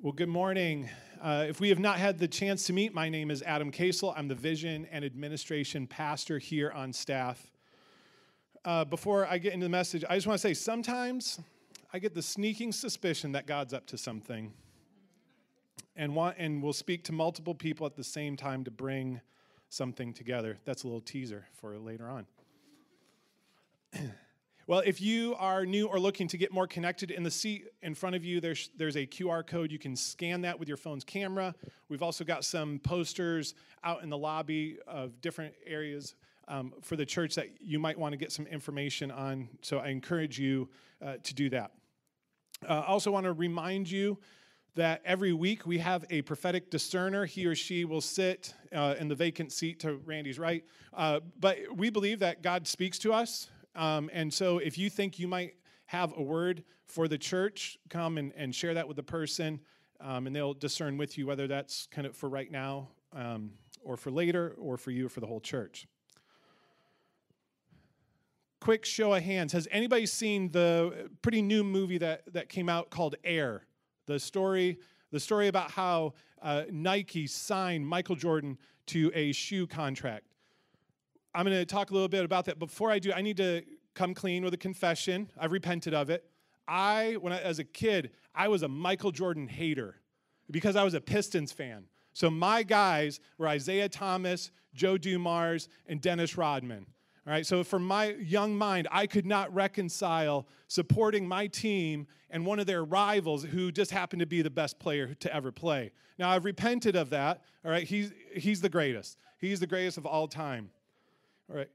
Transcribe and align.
Well, 0.00 0.12
good 0.12 0.28
morning. 0.28 0.88
Uh, 1.20 1.46
if 1.48 1.58
we 1.58 1.70
have 1.70 1.80
not 1.80 1.98
had 1.98 2.20
the 2.20 2.28
chance 2.28 2.66
to 2.66 2.72
meet, 2.72 2.94
my 2.94 3.08
name 3.08 3.32
is 3.32 3.42
Adam 3.42 3.72
Kasel. 3.72 4.14
I'm 4.16 4.28
the 4.28 4.34
Vision 4.36 4.86
and 4.92 5.04
Administration 5.04 5.88
Pastor 5.88 6.38
here 6.38 6.70
on 6.70 6.92
staff. 6.92 7.50
Uh, 8.64 8.84
before 8.84 9.26
I 9.26 9.38
get 9.38 9.54
into 9.54 9.66
the 9.66 9.70
message, 9.70 10.04
I 10.08 10.14
just 10.14 10.28
want 10.28 10.40
to 10.40 10.46
say 10.46 10.54
sometimes 10.54 11.40
I 11.92 11.98
get 11.98 12.14
the 12.14 12.22
sneaking 12.22 12.70
suspicion 12.70 13.32
that 13.32 13.48
God's 13.48 13.74
up 13.74 13.86
to 13.86 13.98
something 13.98 14.52
and, 15.96 16.14
want, 16.14 16.36
and 16.38 16.62
will 16.62 16.72
speak 16.72 17.02
to 17.04 17.12
multiple 17.12 17.56
people 17.56 17.84
at 17.84 17.96
the 17.96 18.04
same 18.04 18.36
time 18.36 18.62
to 18.66 18.70
bring 18.70 19.20
something 19.68 20.12
together. 20.14 20.58
That's 20.64 20.84
a 20.84 20.86
little 20.86 21.00
teaser 21.00 21.48
for 21.54 21.76
later 21.76 22.08
on. 22.08 22.26
Well, 24.68 24.82
if 24.84 25.00
you 25.00 25.34
are 25.38 25.64
new 25.64 25.86
or 25.86 25.98
looking 25.98 26.28
to 26.28 26.36
get 26.36 26.52
more 26.52 26.66
connected, 26.66 27.10
in 27.10 27.22
the 27.22 27.30
seat 27.30 27.68
in 27.80 27.94
front 27.94 28.16
of 28.16 28.22
you, 28.22 28.38
there's, 28.38 28.68
there's 28.76 28.96
a 28.96 29.06
QR 29.06 29.44
code. 29.46 29.72
You 29.72 29.78
can 29.78 29.96
scan 29.96 30.42
that 30.42 30.58
with 30.58 30.68
your 30.68 30.76
phone's 30.76 31.04
camera. 31.04 31.54
We've 31.88 32.02
also 32.02 32.22
got 32.22 32.44
some 32.44 32.78
posters 32.80 33.54
out 33.82 34.02
in 34.02 34.10
the 34.10 34.18
lobby 34.18 34.76
of 34.86 35.22
different 35.22 35.54
areas 35.66 36.16
um, 36.48 36.74
for 36.82 36.96
the 36.96 37.06
church 37.06 37.34
that 37.36 37.48
you 37.62 37.78
might 37.78 37.98
want 37.98 38.12
to 38.12 38.18
get 38.18 38.30
some 38.30 38.46
information 38.46 39.10
on. 39.10 39.48
So 39.62 39.78
I 39.78 39.88
encourage 39.88 40.38
you 40.38 40.68
uh, 41.02 41.14
to 41.22 41.32
do 41.32 41.48
that. 41.48 41.72
Uh, 42.68 42.80
I 42.80 42.88
also 42.88 43.10
want 43.10 43.24
to 43.24 43.32
remind 43.32 43.90
you 43.90 44.18
that 44.74 45.00
every 45.06 45.32
week 45.32 45.66
we 45.66 45.78
have 45.78 46.04
a 46.10 46.20
prophetic 46.20 46.70
discerner. 46.70 47.24
He 47.24 47.46
or 47.46 47.54
she 47.54 47.86
will 47.86 48.02
sit 48.02 48.52
uh, 48.74 48.96
in 49.00 49.08
the 49.08 49.14
vacant 49.14 49.50
seat 49.50 49.80
to 49.80 49.94
Randy's 50.04 50.38
right. 50.38 50.62
Uh, 50.92 51.20
but 51.40 51.56
we 51.74 51.88
believe 51.88 52.18
that 52.18 52.42
God 52.42 52.66
speaks 52.66 52.98
to 52.98 53.14
us 53.14 53.48
um, 53.78 54.10
and 54.12 54.34
so 54.34 54.58
if 54.58 54.76
you 54.76 54.90
think 54.90 55.18
you 55.20 55.28
might 55.28 55.54
have 55.86 56.12
a 56.16 56.22
word 56.22 56.64
for 56.86 57.06
the 57.06 57.16
church, 57.16 57.78
come 57.88 58.18
and, 58.18 58.32
and 58.36 58.52
share 58.52 58.74
that 58.74 58.88
with 58.88 58.96
the 58.96 59.02
person, 59.04 59.60
um, 60.00 60.26
and 60.26 60.34
they'll 60.34 60.52
discern 60.52 60.96
with 60.98 61.16
you 61.16 61.26
whether 61.26 61.46
that's 61.46 61.86
kind 61.86 62.06
of 62.06 62.16
for 62.16 62.28
right 62.28 62.50
now 62.50 62.88
um, 63.14 63.52
or 63.84 63.96
for 63.96 64.10
later 64.10 64.54
or 64.58 64.76
for 64.76 64.90
you 64.90 65.06
or 65.06 65.08
for 65.08 65.20
the 65.20 65.26
whole 65.26 65.40
church. 65.40 65.86
Quick 68.60 68.84
show 68.84 69.14
of 69.14 69.22
hands. 69.22 69.52
Has 69.52 69.68
anybody 69.70 70.06
seen 70.06 70.50
the 70.50 71.08
pretty 71.22 71.40
new 71.40 71.62
movie 71.62 71.98
that, 71.98 72.32
that 72.32 72.48
came 72.48 72.68
out 72.68 72.90
called 72.90 73.14
Air? 73.22 73.62
The 74.06 74.18
story, 74.18 74.78
the 75.12 75.20
story 75.20 75.46
about 75.46 75.70
how 75.70 76.14
uh, 76.42 76.64
Nike 76.70 77.28
signed 77.28 77.86
Michael 77.86 78.16
Jordan 78.16 78.58
to 78.86 79.12
a 79.14 79.30
shoe 79.30 79.68
contract. 79.68 80.26
I'm 81.34 81.44
going 81.44 81.56
to 81.56 81.66
talk 81.66 81.90
a 81.90 81.94
little 81.94 82.08
bit 82.08 82.24
about 82.24 82.46
that. 82.46 82.58
Before 82.58 82.90
I 82.90 82.98
do, 82.98 83.12
I 83.12 83.20
need 83.20 83.36
to 83.36 83.62
come 83.94 84.14
clean 84.14 84.44
with 84.44 84.54
a 84.54 84.58
confession. 84.58 85.30
I've 85.38 85.52
repented 85.52 85.94
of 85.94 86.10
it. 86.10 86.24
I, 86.66 87.16
when 87.20 87.32
I, 87.32 87.40
as 87.40 87.58
a 87.58 87.64
kid, 87.64 88.10
I 88.34 88.48
was 88.48 88.62
a 88.62 88.68
Michael 88.68 89.10
Jordan 89.10 89.48
hater 89.48 89.96
because 90.50 90.76
I 90.76 90.84
was 90.84 90.94
a 90.94 91.00
Pistons 91.00 91.52
fan. 91.52 91.84
So 92.12 92.30
my 92.30 92.62
guys 92.62 93.20
were 93.38 93.52
Isiah 93.52 93.88
Thomas, 93.88 94.50
Joe 94.74 94.98
Dumars, 94.98 95.68
and 95.86 96.00
Dennis 96.00 96.36
Rodman. 96.36 96.86
All 97.26 97.32
right, 97.32 97.44
so 97.44 97.62
from 97.62 97.86
my 97.86 98.14
young 98.14 98.56
mind, 98.56 98.88
I 98.90 99.06
could 99.06 99.26
not 99.26 99.52
reconcile 99.54 100.48
supporting 100.66 101.28
my 101.28 101.46
team 101.46 102.06
and 102.30 102.46
one 102.46 102.58
of 102.58 102.66
their 102.66 102.84
rivals 102.84 103.44
who 103.44 103.70
just 103.70 103.90
happened 103.90 104.20
to 104.20 104.26
be 104.26 104.40
the 104.40 104.50
best 104.50 104.78
player 104.78 105.14
to 105.14 105.34
ever 105.34 105.52
play. 105.52 105.92
Now 106.18 106.30
I've 106.30 106.46
repented 106.46 106.96
of 106.96 107.10
that. 107.10 107.42
All 107.64 107.70
right, 107.70 107.86
he's 107.86 108.12
he's 108.34 108.60
the 108.60 108.68
greatest. 108.68 109.18
He's 109.38 109.60
the 109.60 109.66
greatest 109.66 109.98
of 109.98 110.06
all 110.06 110.26
time. 110.26 110.70
All 111.50 111.56
right. 111.56 111.70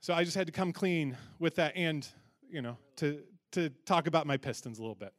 So 0.00 0.14
I 0.14 0.24
just 0.24 0.36
had 0.36 0.46
to 0.46 0.52
come 0.52 0.72
clean 0.72 1.16
with 1.38 1.56
that 1.56 1.76
and, 1.76 2.06
you 2.50 2.62
know, 2.62 2.78
to, 2.96 3.20
to 3.52 3.68
talk 3.84 4.06
about 4.06 4.26
my 4.26 4.38
Pistons 4.38 4.78
a 4.78 4.80
little 4.80 4.94
bit. 4.94 5.12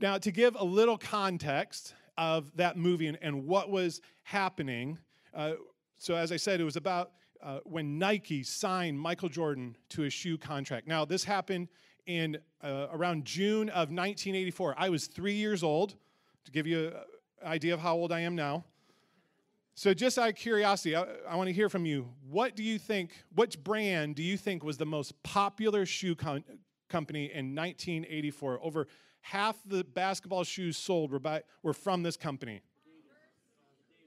Now, 0.00 0.16
to 0.18 0.30
give 0.30 0.54
a 0.56 0.64
little 0.64 0.96
context 0.96 1.94
of 2.16 2.54
that 2.56 2.76
movie 2.76 3.08
and, 3.08 3.18
and 3.20 3.46
what 3.46 3.70
was 3.70 4.00
happening, 4.22 4.98
uh, 5.34 5.54
so 5.96 6.14
as 6.14 6.30
I 6.30 6.36
said, 6.36 6.60
it 6.60 6.64
was 6.64 6.76
about 6.76 7.10
uh, 7.42 7.58
when 7.64 7.98
Nike 7.98 8.44
signed 8.44 9.00
Michael 9.00 9.28
Jordan 9.28 9.76
to 9.90 10.04
a 10.04 10.10
shoe 10.10 10.38
contract. 10.38 10.86
Now, 10.86 11.04
this 11.04 11.24
happened 11.24 11.66
in 12.06 12.38
uh, 12.62 12.86
around 12.92 13.24
June 13.24 13.68
of 13.70 13.90
1984. 13.90 14.76
I 14.78 14.88
was 14.90 15.08
three 15.08 15.34
years 15.34 15.64
old, 15.64 15.96
to 16.44 16.52
give 16.52 16.68
you 16.68 16.88
an 17.42 17.48
idea 17.48 17.74
of 17.74 17.80
how 17.80 17.96
old 17.96 18.12
I 18.12 18.20
am 18.20 18.36
now. 18.36 18.64
So, 19.78 19.94
just 19.94 20.18
out 20.18 20.28
of 20.28 20.34
curiosity, 20.34 20.96
I, 20.96 21.04
I 21.28 21.36
want 21.36 21.46
to 21.46 21.52
hear 21.52 21.68
from 21.68 21.86
you. 21.86 22.08
What 22.28 22.56
do 22.56 22.64
you 22.64 22.80
think, 22.80 23.12
which 23.36 23.62
brand 23.62 24.16
do 24.16 24.24
you 24.24 24.36
think 24.36 24.64
was 24.64 24.76
the 24.76 24.84
most 24.84 25.22
popular 25.22 25.86
shoe 25.86 26.16
com- 26.16 26.42
company 26.88 27.26
in 27.26 27.54
1984? 27.54 28.58
Over 28.60 28.88
half 29.20 29.56
the 29.64 29.84
basketball 29.84 30.42
shoes 30.42 30.76
sold 30.76 31.12
were, 31.12 31.20
by, 31.20 31.44
were 31.62 31.72
from 31.72 32.02
this 32.02 32.16
company. 32.16 32.60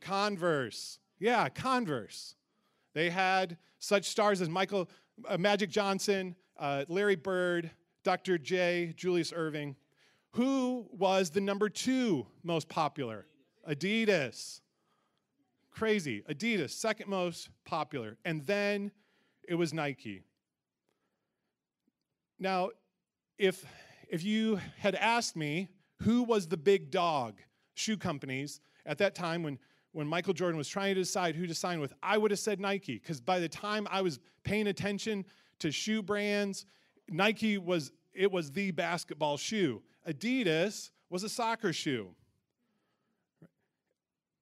Converse. 0.02 1.00
Yeah, 1.20 1.48
Converse. 1.48 2.36
They 2.94 3.10
had 3.10 3.58
such 3.80 4.10
stars 4.10 4.42
as 4.42 4.50
Michael, 4.50 4.90
uh, 5.26 5.38
Magic 5.38 5.70
Johnson, 5.70 6.36
uh, 6.60 6.84
Larry 6.90 7.16
Bird, 7.16 7.72
Dr. 8.04 8.38
J, 8.38 8.94
Julius 8.98 9.32
Erving. 9.32 9.76
Who 10.32 10.90
was 10.92 11.30
the 11.30 11.40
number 11.40 11.70
two 11.70 12.28
most 12.44 12.68
popular? 12.68 13.26
Adidas. 13.70 14.61
Crazy. 15.72 16.24
Adidas, 16.30 16.72
second 16.72 17.10
most 17.10 17.50
popular. 17.66 18.18
And 18.26 18.46
then 18.46 18.92
it 19.48 19.56
was 19.56 19.74
Nike. 19.74 20.24
Now, 22.40 22.70
if, 23.38 23.66
if 24.10 24.24
you 24.24 24.60
had 24.78 24.96
asked 24.96 25.36
me 25.36 25.70
who 26.02 26.24
was 26.24 26.48
the 26.48 26.58
big 26.58 26.92
dog 26.92 27.40
shoe 27.74 27.98
companies 27.98 28.60
at 28.86 28.98
that 28.98 29.16
time 29.16 29.44
when, 29.44 29.58
when 29.92 30.08
Michael 30.08 30.34
Jordan 30.34 30.58
was 30.58 30.68
trying 30.68 30.96
to 30.96 31.02
decide 31.02 31.36
who 31.36 31.48
to 31.48 31.56
sign 31.56 31.80
with, 31.80 31.94
I 32.04 32.18
would 32.18 32.32
have 32.32 32.40
said 32.40 32.60
Nike. 32.60 32.96
Because 32.98 33.22
by 33.22 33.40
the 33.40 33.50
time 33.50 33.88
I 33.90 34.02
was 34.02 34.20
paying 34.44 34.68
attention 34.68 35.26
to 35.60 35.72
shoe 35.72 36.02
brands, 36.02 36.66
Nike 37.10 37.58
was 37.58 37.92
it 38.14 38.32
was 38.32 38.52
the 38.52 38.72
basketball 38.72 39.38
shoe. 39.38 39.82
Adidas 40.08 40.90
was 41.10 41.24
a 41.24 41.30
soccer 41.30 41.72
shoe. 41.72 42.14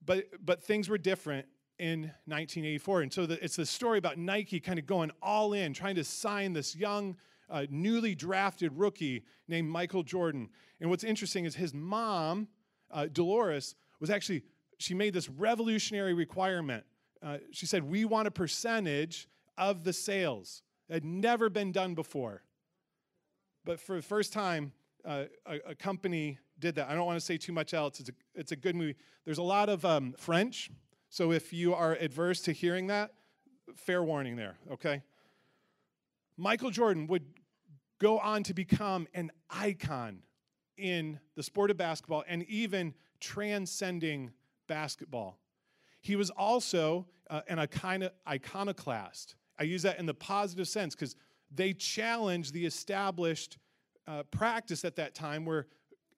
But, 0.10 0.44
but 0.44 0.64
things 0.64 0.90
were 0.90 0.98
different 0.98 1.46
in 1.78 2.02
1984. 2.26 3.02
And 3.02 3.14
so 3.14 3.28
the, 3.28 3.44
it's 3.44 3.58
the 3.58 3.66
story 3.66 4.00
about 4.00 4.18
Nike 4.18 4.60
kind 4.60 4.80
of 4.80 4.88
going 4.88 5.12
all 5.22 5.54
in, 5.54 5.72
trying 5.72 5.94
to 5.98 6.04
sign 6.04 6.52
this 6.52 6.76
young, 6.76 7.16
uh, 7.48 7.68
newly 7.70 8.16
drafted 8.16 8.72
rookie 8.76 9.24
named 9.48 9.70
Michael 9.70 10.02
Jordan. 10.02 10.50
And 10.82 10.90
what's 10.90 11.04
interesting 11.04 11.46
is 11.46 11.54
his 11.54 11.76
mom, 11.76 12.48
uh, 12.90 13.06
Dolores, 13.06 13.76
was 14.00 14.10
actually, 14.10 14.42
she 14.80 14.96
made 14.96 15.14
this 15.14 15.30
revolutionary 15.30 16.16
requirement. 16.16 16.86
Uh, 17.22 17.38
she 17.52 17.68
said, 17.68 17.84
We 17.84 18.04
want 18.04 18.28
a 18.28 18.32
percentage 18.32 19.30
of 19.60 19.84
the 19.84 19.94
sales. 19.94 20.64
It 20.90 20.94
had 20.94 21.06
never 21.06 21.52
been 21.52 21.72
done 21.72 21.94
before. 21.94 22.42
But 23.64 23.80
for 23.80 23.98
the 23.98 24.02
first 24.02 24.34
time, 24.34 24.72
uh, 25.06 25.26
a, 25.46 25.60
a 25.68 25.76
company 25.76 26.40
did 26.60 26.76
that. 26.76 26.90
I 26.90 26.96
don't 26.96 27.06
want 27.06 27.20
to 27.20 27.26
say 27.26 27.38
too 27.38 27.54
much 27.54 27.74
else. 27.74 28.00
It's 28.00 28.10
a, 28.10 28.14
it's 28.36 28.52
a 28.52 28.56
good 28.56 28.76
movie. 28.76 28.96
There's 29.26 29.38
a 29.38 29.44
lot 29.44 29.70
of 29.70 29.86
um, 29.86 30.14
French, 30.18 30.70
so 31.10 31.32
if 31.32 31.54
you 31.54 31.74
are 31.74 31.94
adverse 31.94 32.42
to 32.42 32.52
hearing 32.52 32.88
that, 32.88 33.14
fair 33.76 34.04
warning 34.04 34.36
there, 34.36 34.58
okay? 34.72 35.02
Michael 36.38 36.72
Jordan 36.72 37.08
would 37.08 37.26
go 38.00 38.20
on 38.20 38.44
to 38.44 38.54
become 38.54 39.08
an 39.14 39.32
icon 39.50 40.20
in 40.78 41.20
the 41.36 41.44
sport 41.44 41.70
of 41.70 41.78
basketball 41.78 42.24
and 42.28 42.44
even 42.44 42.94
transcending 43.20 44.32
basketball. 44.68 45.38
He 46.02 46.16
was 46.16 46.30
also 46.30 47.08
uh, 47.30 47.42
an 47.48 47.60
icon- 47.60 48.10
iconoclast. 48.28 49.36
I 49.60 49.64
use 49.64 49.82
that 49.82 50.00
in 50.00 50.06
the 50.06 50.14
positive 50.14 50.68
sense 50.68 50.96
because 50.96 51.16
they 51.54 51.74
challenged 51.74 52.54
the 52.54 52.66
established 52.66 53.58
uh, 54.08 54.24
practice 54.24 54.86
at 54.86 54.96
that 54.96 55.14
time 55.14 55.46
where 55.46 55.68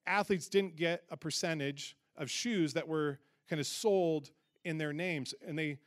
athletes 0.08 0.48
didn't 0.48 0.76
get 0.76 1.04
a 1.10 1.18
percentage 1.18 1.96
of 2.18 2.30
shoes 2.30 2.74
that 2.74 2.88
were 2.88 3.20
kind 3.50 3.60
of 3.60 3.68
sold 3.68 4.32
in 4.64 4.78
their 4.78 4.94
names. 4.94 5.34
And 5.46 5.58
they, 5.58 5.80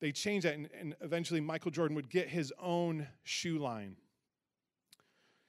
they 0.00 0.12
changed 0.12 0.46
that, 0.46 0.54
and, 0.54 0.68
and 0.78 0.94
eventually 1.00 1.40
Michael 1.40 1.70
Jordan 1.70 1.94
would 1.96 2.10
get 2.10 2.28
his 2.28 2.52
own 2.60 3.06
shoe 3.24 3.58
line. 3.58 3.96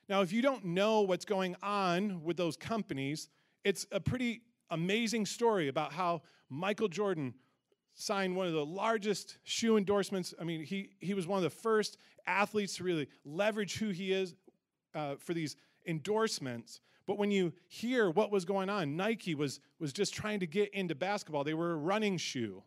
Now, 0.08 0.22
if 0.22 0.34
you 0.34 0.42
don't 0.42 0.66
know 0.66 1.02
what's 1.02 1.26
going 1.26 1.56
on 1.62 2.24
with 2.24 2.36
those 2.36 2.58
companies, 2.58 3.30
it's 3.64 3.86
a 3.92 4.00
pretty 4.00 4.42
amazing 4.72 5.26
story 5.26 5.68
about 5.68 5.94
how 5.94 6.24
Michael 6.50 6.88
Jordan 6.88 7.36
signed 7.94 8.36
one 8.36 8.48
of 8.48 8.54
the 8.54 8.66
largest 8.66 9.38
shoe 9.44 9.78
endorsements. 9.78 10.34
I 10.40 10.46
mean, 10.46 10.64
he, 10.64 10.92
he 11.00 11.14
was 11.14 11.28
one 11.28 11.38
of 11.38 11.44
the 11.44 11.50
first 11.50 11.98
athletes 12.26 12.78
to 12.78 12.84
really 12.84 13.08
leverage 13.26 13.78
who 13.78 13.90
he 13.90 14.12
is 14.12 14.36
uh, 14.96 15.16
for 15.20 15.34
these 15.34 15.58
endorsements. 15.86 16.82
But 17.10 17.18
when 17.18 17.32
you 17.32 17.54
hear 17.68 18.12
what 18.12 18.30
was 18.30 18.46
going 18.46 18.70
on, 18.70 18.96
Nike 18.96 19.34
was, 19.34 19.62
was 19.80 19.92
just 19.92 20.14
trying 20.14 20.42
to 20.42 20.46
get 20.46 20.72
into 20.76 20.94
basketball. 20.94 21.44
They 21.44 21.56
were 21.56 21.72
a 21.72 21.76
running 21.76 22.18
shoe. 22.18 22.62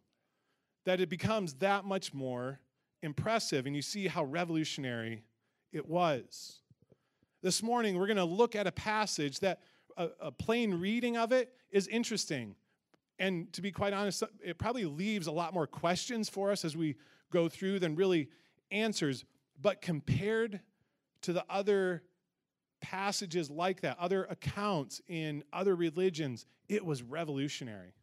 That 0.84 1.00
it 1.00 1.08
becomes 1.08 1.54
that 1.60 1.84
much 1.84 2.12
more 2.12 2.58
impressive, 3.04 3.66
and 3.66 3.76
you 3.76 3.82
see 3.82 4.08
how 4.08 4.24
revolutionary 4.24 5.22
it 5.70 5.88
was. 5.88 6.58
This 7.40 7.62
morning, 7.62 7.96
we're 7.96 8.08
going 8.08 8.16
to 8.16 8.24
look 8.24 8.56
at 8.56 8.66
a 8.66 8.72
passage 8.72 9.38
that 9.38 9.60
a, 9.96 10.08
a, 10.18 10.32
plain 10.32 10.74
reading 10.74 11.16
of 11.16 11.30
it 11.30 11.54
is 11.70 11.86
interesting. 11.86 12.56
And 13.20 13.52
to 13.52 13.62
be 13.62 13.70
quite 13.70 13.92
honest, 13.92 14.24
it 14.44 14.58
probably 14.58 14.86
leaves 14.86 15.28
a 15.28 15.32
lot 15.32 15.54
more 15.54 15.68
questions 15.68 16.28
for 16.28 16.50
us 16.50 16.64
as 16.64 16.76
we 16.76 16.96
go 17.30 17.48
through 17.48 17.78
than 17.78 17.94
really 17.94 18.28
answers. 18.72 19.24
But 19.60 19.80
compared 19.82 20.58
to 21.20 21.32
the 21.32 21.44
other 21.48 22.02
passages 22.82 23.48
like 23.48 23.80
that, 23.80 23.98
other 23.98 24.24
accounts 24.24 25.00
in 25.08 25.42
other 25.52 25.74
religions, 25.74 26.44
it 26.68 26.84
was 26.84 27.02
revolutionary. 27.02 27.94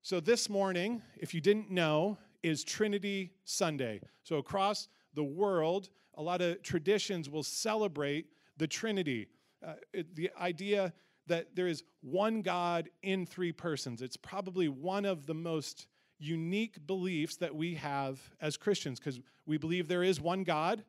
So, 0.00 0.18
this 0.18 0.48
morning, 0.48 1.02
if 1.16 1.34
you 1.34 1.40
didn't 1.40 1.70
know, 1.70 2.18
is 2.42 2.64
Trinity 2.64 3.32
Sunday. 3.44 4.00
So, 4.24 4.36
across 4.36 4.88
the 5.14 5.22
world, 5.22 5.90
a 6.14 6.22
lot 6.22 6.40
of 6.40 6.62
traditions 6.62 7.28
will 7.28 7.44
celebrate 7.44 8.26
the 8.56 8.66
Trinity. 8.66 9.28
Uh, 9.64 9.74
it, 9.92 10.14
the 10.16 10.30
idea 10.40 10.92
that 11.26 11.54
there 11.54 11.68
is 11.68 11.84
one 12.00 12.42
God 12.42 12.88
in 13.02 13.26
three 13.26 13.52
persons. 13.52 14.02
It's 14.02 14.16
probably 14.16 14.68
one 14.68 15.04
of 15.04 15.26
the 15.26 15.34
most 15.34 15.86
unique 16.18 16.84
beliefs 16.86 17.36
that 17.36 17.54
we 17.54 17.74
have 17.74 18.20
as 18.40 18.56
Christians 18.56 18.98
because 18.98 19.20
we 19.46 19.58
believe 19.58 19.88
there 19.88 20.02
is 20.02 20.20
one 20.20 20.44
God. 20.44 20.84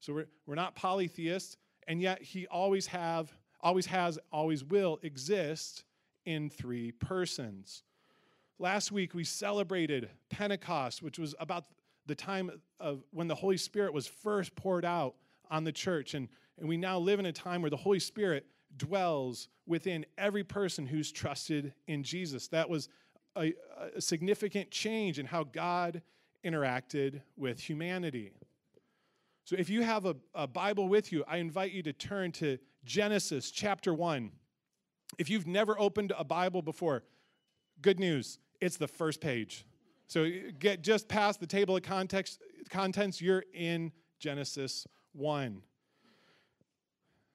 So 0.00 0.12
we're, 0.12 0.26
we're 0.46 0.54
not 0.54 0.74
polytheists, 0.74 1.56
and 1.88 2.00
yet 2.00 2.22
he 2.22 2.46
always 2.46 2.86
have, 2.88 3.32
always 3.60 3.86
has, 3.86 4.18
always 4.32 4.64
will 4.64 4.98
exist 5.02 5.84
in 6.24 6.50
three 6.50 6.92
persons. 6.92 7.82
Last 8.58 8.90
week 8.92 9.14
we 9.14 9.24
celebrated 9.24 10.10
Pentecost, 10.30 11.02
which 11.02 11.18
was 11.18 11.34
about 11.38 11.64
the 12.06 12.14
time 12.14 12.50
of 12.80 13.02
when 13.10 13.28
the 13.28 13.34
Holy 13.34 13.56
Spirit 13.56 13.92
was 13.92 14.06
first 14.06 14.54
poured 14.54 14.84
out 14.84 15.14
on 15.50 15.64
the 15.64 15.72
church. 15.72 16.14
And, 16.14 16.28
and 16.58 16.68
we 16.68 16.76
now 16.76 16.98
live 16.98 17.18
in 17.18 17.26
a 17.26 17.32
time 17.32 17.62
where 17.62 17.70
the 17.70 17.76
Holy 17.76 18.00
Spirit 18.00 18.46
dwells 18.76 19.48
within 19.66 20.06
every 20.18 20.44
person 20.44 20.86
who's 20.86 21.10
trusted 21.12 21.72
in 21.86 22.02
Jesus. 22.02 22.48
That 22.48 22.68
was 22.68 22.88
a, 23.36 23.54
a 23.94 24.00
significant 24.00 24.70
change 24.70 25.18
in 25.18 25.26
how 25.26 25.44
God 25.44 26.02
interacted 26.44 27.22
with 27.36 27.60
humanity. 27.60 28.32
So 29.46 29.54
if 29.56 29.70
you 29.70 29.82
have 29.82 30.06
a, 30.06 30.16
a 30.34 30.48
Bible 30.48 30.88
with 30.88 31.12
you, 31.12 31.22
I 31.28 31.36
invite 31.36 31.70
you 31.70 31.80
to 31.84 31.92
turn 31.92 32.32
to 32.32 32.58
Genesis 32.84 33.52
chapter 33.52 33.94
1. 33.94 34.32
If 35.18 35.30
you've 35.30 35.46
never 35.46 35.78
opened 35.78 36.12
a 36.18 36.24
Bible 36.24 36.62
before, 36.62 37.04
good 37.80 38.00
news, 38.00 38.40
it's 38.60 38.76
the 38.76 38.88
first 38.88 39.20
page. 39.20 39.64
So 40.08 40.28
get 40.58 40.82
just 40.82 41.06
past 41.06 41.38
the 41.38 41.46
table 41.46 41.76
of 41.76 41.84
context, 41.84 42.40
contents, 42.70 43.20
you're 43.20 43.44
in 43.54 43.92
Genesis 44.18 44.84
1. 45.12 45.62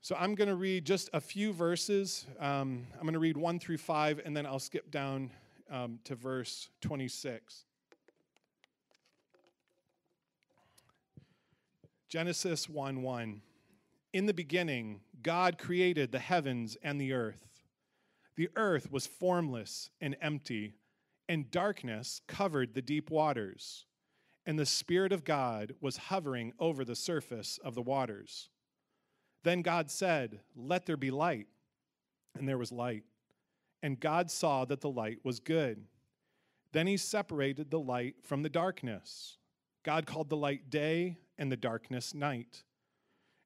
So 0.02 0.14
I'm 0.20 0.36
going 0.36 0.50
to 0.50 0.56
read 0.56 0.84
just 0.84 1.10
a 1.14 1.22
few 1.22 1.54
verses. 1.54 2.26
Um, 2.42 2.88
I'm 2.96 3.04
going 3.04 3.14
to 3.14 3.20
read 3.20 3.38
1 3.38 3.58
through 3.58 3.78
5, 3.78 4.20
and 4.26 4.36
then 4.36 4.46
I'll 4.46 4.60
skip 4.60 4.92
down 4.92 5.32
um, 5.70 6.00
to 6.04 6.16
verse 6.16 6.68
26. 6.82 7.64
Genesis 12.12 12.68
1 12.68 13.04
1. 13.04 13.42
In 14.12 14.26
the 14.26 14.34
beginning, 14.34 15.00
God 15.24 15.58
created 15.58 16.12
the 16.12 16.20
heavens 16.20 16.76
and 16.84 17.00
the 17.00 17.14
earth. 17.14 17.62
The 18.36 18.50
earth 18.58 18.92
was 18.92 19.08
formless 19.08 19.90
and 20.02 20.18
empty 20.22 20.74
and 21.30 21.50
darkness 21.50 22.20
covered 22.28 22.74
the 22.74 22.82
deep 22.82 23.10
waters, 23.10 23.86
and 24.46 24.60
the 24.60 24.66
Spirit 24.66 25.14
of 25.14 25.24
God 25.24 25.74
was 25.80 25.96
hovering 25.96 26.52
over 26.60 26.84
the 26.84 26.98
surface 26.98 27.58
of 27.64 27.76
the 27.76 27.82
waters. 27.82 28.50
Then 29.44 29.62
God 29.62 29.90
said, 29.90 30.42
Let 30.54 30.86
there 30.86 30.98
be 30.98 31.12
light. 31.12 31.48
And 32.38 32.46
there 32.46 32.58
was 32.58 32.74
light. 32.74 33.04
And 33.82 33.98
God 33.98 34.30
saw 34.30 34.66
that 34.66 34.82
the 34.82 34.90
light 34.90 35.20
was 35.24 35.40
good. 35.40 35.86
Then 36.74 36.88
he 36.88 36.98
separated 36.98 37.72
the 37.72 37.80
light 37.80 38.16
from 38.22 38.44
the 38.44 38.50
darkness. 38.50 39.38
God 39.84 40.06
called 40.06 40.28
the 40.28 40.36
light 40.36 40.70
day 40.70 41.18
and 41.38 41.52
the 41.52 41.58
darkness 41.58 42.14
night. 42.14 42.64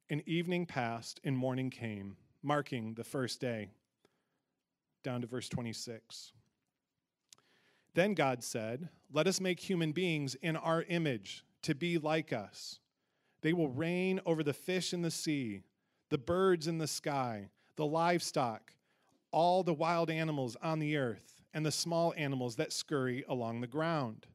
And 0.08 0.22
evening 0.26 0.66
passed 0.66 1.20
and 1.24 1.36
morning 1.36 1.70
came, 1.70 2.16
marking 2.42 2.94
the 2.94 3.04
first 3.04 3.40
day. 3.40 3.70
Down 5.02 5.20
to 5.20 5.26
verse 5.26 5.48
26. 5.48 6.32
Then 7.94 8.14
God 8.14 8.44
said, 8.44 8.88
Let 9.12 9.26
us 9.26 9.40
make 9.40 9.58
human 9.58 9.92
beings 9.92 10.34
in 10.36 10.56
our 10.56 10.82
image 10.82 11.44
to 11.62 11.74
be 11.74 11.98
like 11.98 12.32
us. 12.32 12.78
They 13.40 13.52
will 13.52 13.68
reign 13.68 14.20
over 14.26 14.42
the 14.42 14.52
fish 14.52 14.92
in 14.92 15.02
the 15.02 15.10
sea, 15.10 15.62
the 16.10 16.18
birds 16.18 16.68
in 16.68 16.78
the 16.78 16.86
sky, 16.86 17.48
the 17.76 17.86
livestock, 17.86 18.72
all 19.30 19.62
the 19.62 19.74
wild 19.74 20.10
animals 20.10 20.56
on 20.62 20.78
the 20.78 20.96
earth, 20.96 21.42
and 21.54 21.64
the 21.64 21.72
small 21.72 22.12
animals 22.16 22.56
that 22.56 22.72
scurry 22.72 23.24
along 23.28 23.60
the 23.60 23.66
ground. 23.66 24.26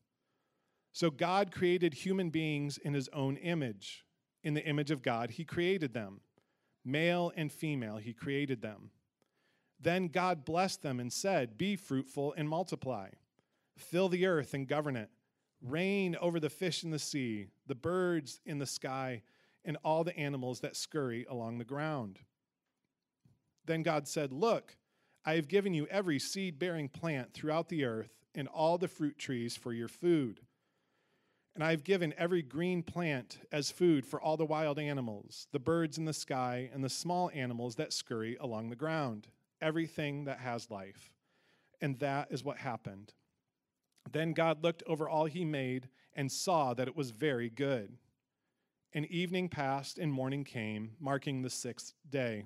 So 0.91 1.09
God 1.09 1.51
created 1.51 1.93
human 1.93 2.29
beings 2.29 2.77
in 2.77 2.93
his 2.93 3.09
own 3.13 3.37
image. 3.37 4.05
In 4.43 4.53
the 4.53 4.65
image 4.65 4.91
of 4.91 5.01
God, 5.01 5.31
he 5.31 5.43
created 5.43 5.93
them. 5.93 6.21
Male 6.83 7.31
and 7.35 7.51
female, 7.51 7.97
he 7.97 8.13
created 8.13 8.61
them. 8.61 8.91
Then 9.79 10.07
God 10.07 10.45
blessed 10.45 10.81
them 10.81 10.99
and 10.99 11.11
said, 11.11 11.57
Be 11.57 11.75
fruitful 11.75 12.33
and 12.35 12.49
multiply 12.49 13.09
Fill 13.77 14.09
the 14.09 14.25
earth 14.25 14.53
and 14.53 14.67
govern 14.67 14.95
it. 14.95 15.09
Reign 15.61 16.15
over 16.19 16.39
the 16.39 16.49
fish 16.49 16.83
in 16.83 16.91
the 16.91 16.99
sea, 16.99 17.47
the 17.67 17.75
birds 17.75 18.39
in 18.45 18.59
the 18.59 18.65
sky, 18.65 19.21
and 19.63 19.77
all 19.83 20.03
the 20.03 20.17
animals 20.17 20.61
that 20.61 20.75
scurry 20.75 21.25
along 21.29 21.57
the 21.57 21.63
ground. 21.63 22.19
Then 23.65 23.83
God 23.83 24.07
said, 24.07 24.31
Look, 24.31 24.75
I 25.23 25.35
have 25.35 25.47
given 25.47 25.73
you 25.73 25.85
every 25.87 26.17
seed 26.17 26.57
bearing 26.57 26.89
plant 26.89 27.33
throughout 27.33 27.69
the 27.69 27.85
earth 27.85 28.11
and 28.33 28.47
all 28.47 28.77
the 28.77 28.87
fruit 28.87 29.19
trees 29.19 29.55
for 29.55 29.71
your 29.71 29.87
food. 29.87 30.41
And 31.53 31.63
I 31.63 31.71
have 31.71 31.83
given 31.83 32.13
every 32.17 32.41
green 32.41 32.81
plant 32.81 33.39
as 33.51 33.71
food 33.71 34.05
for 34.05 34.21
all 34.21 34.37
the 34.37 34.45
wild 34.45 34.79
animals, 34.79 35.47
the 35.51 35.59
birds 35.59 35.97
in 35.97 36.05
the 36.05 36.13
sky, 36.13 36.69
and 36.73 36.83
the 36.83 36.89
small 36.89 37.29
animals 37.33 37.75
that 37.75 37.91
scurry 37.91 38.37
along 38.39 38.69
the 38.69 38.75
ground, 38.75 39.27
everything 39.61 40.25
that 40.25 40.39
has 40.39 40.71
life. 40.71 41.11
And 41.81 41.99
that 41.99 42.31
is 42.31 42.43
what 42.43 42.57
happened. 42.57 43.13
Then 44.11 44.33
God 44.33 44.63
looked 44.63 44.83
over 44.87 45.09
all 45.09 45.25
he 45.25 45.43
made 45.43 45.89
and 46.13 46.31
saw 46.31 46.73
that 46.73 46.87
it 46.87 46.95
was 46.95 47.11
very 47.11 47.49
good. 47.49 47.97
And 48.93 49.05
evening 49.07 49.49
passed 49.49 49.99
and 49.99 50.11
morning 50.11 50.43
came, 50.43 50.91
marking 50.99 51.41
the 51.41 51.49
sixth 51.49 51.93
day. 52.09 52.45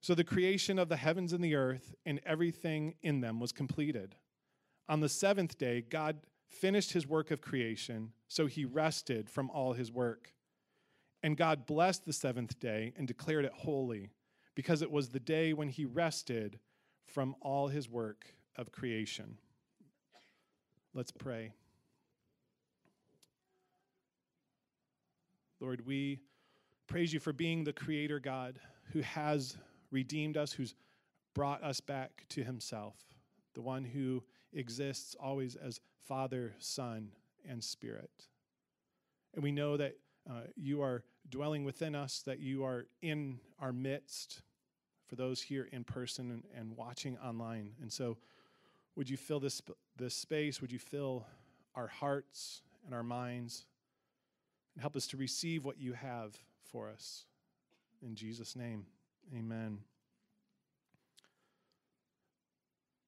So 0.00 0.14
the 0.14 0.24
creation 0.24 0.78
of 0.78 0.88
the 0.88 0.96
heavens 0.96 1.32
and 1.32 1.42
the 1.42 1.54
earth 1.54 1.94
and 2.04 2.20
everything 2.26 2.94
in 3.02 3.20
them 3.20 3.40
was 3.40 3.52
completed. 3.52 4.16
On 4.88 5.00
the 5.00 5.08
seventh 5.08 5.56
day, 5.56 5.80
God 5.80 6.18
finished 6.48 6.92
his 6.92 7.06
work 7.06 7.30
of 7.30 7.40
creation, 7.40 8.12
so 8.28 8.46
he 8.46 8.64
rested 8.64 9.28
from 9.28 9.50
all 9.50 9.72
his 9.72 9.90
work. 9.90 10.32
And 11.22 11.36
God 11.36 11.66
blessed 11.66 12.04
the 12.04 12.12
seventh 12.12 12.58
day 12.60 12.92
and 12.96 13.08
declared 13.08 13.44
it 13.44 13.52
holy, 13.52 14.10
because 14.54 14.82
it 14.82 14.90
was 14.90 15.08
the 15.08 15.20
day 15.20 15.52
when 15.52 15.68
he 15.68 15.84
rested 15.84 16.58
from 17.06 17.34
all 17.40 17.68
his 17.68 17.88
work 17.88 18.34
of 18.56 18.72
creation. 18.72 19.38
Let's 20.92 21.10
pray. 21.10 21.52
Lord, 25.60 25.86
we 25.86 26.20
praise 26.86 27.12
you 27.12 27.20
for 27.20 27.32
being 27.32 27.64
the 27.64 27.72
creator 27.72 28.20
God 28.20 28.60
who 28.92 29.00
has 29.00 29.56
redeemed 29.90 30.36
us, 30.36 30.52
who's 30.52 30.74
brought 31.34 31.64
us 31.64 31.80
back 31.80 32.26
to 32.28 32.44
himself, 32.44 32.96
the 33.54 33.62
one 33.62 33.84
who 33.84 34.22
exists 34.52 35.16
always 35.18 35.56
as 35.56 35.80
Father, 36.06 36.54
Son, 36.58 37.08
and 37.48 37.62
Spirit. 37.62 38.10
And 39.34 39.42
we 39.42 39.52
know 39.52 39.76
that 39.76 39.96
uh, 40.28 40.42
you 40.56 40.82
are 40.82 41.02
dwelling 41.30 41.64
within 41.64 41.94
us, 41.94 42.22
that 42.26 42.40
you 42.40 42.64
are 42.64 42.86
in 43.02 43.40
our 43.60 43.72
midst 43.72 44.42
for 45.06 45.16
those 45.16 45.42
here 45.42 45.68
in 45.72 45.84
person 45.84 46.30
and, 46.30 46.44
and 46.56 46.76
watching 46.76 47.18
online. 47.18 47.72
And 47.80 47.92
so, 47.92 48.16
would 48.96 49.10
you 49.10 49.16
fill 49.16 49.40
this, 49.40 49.60
this 49.96 50.14
space? 50.14 50.60
Would 50.60 50.70
you 50.70 50.78
fill 50.78 51.26
our 51.74 51.88
hearts 51.88 52.62
and 52.86 52.94
our 52.94 53.02
minds 53.02 53.66
and 54.74 54.82
help 54.82 54.94
us 54.96 55.06
to 55.08 55.16
receive 55.16 55.64
what 55.64 55.80
you 55.80 55.94
have 55.94 56.36
for 56.62 56.88
us? 56.88 57.24
In 58.02 58.14
Jesus' 58.14 58.54
name, 58.54 58.86
amen. 59.36 59.78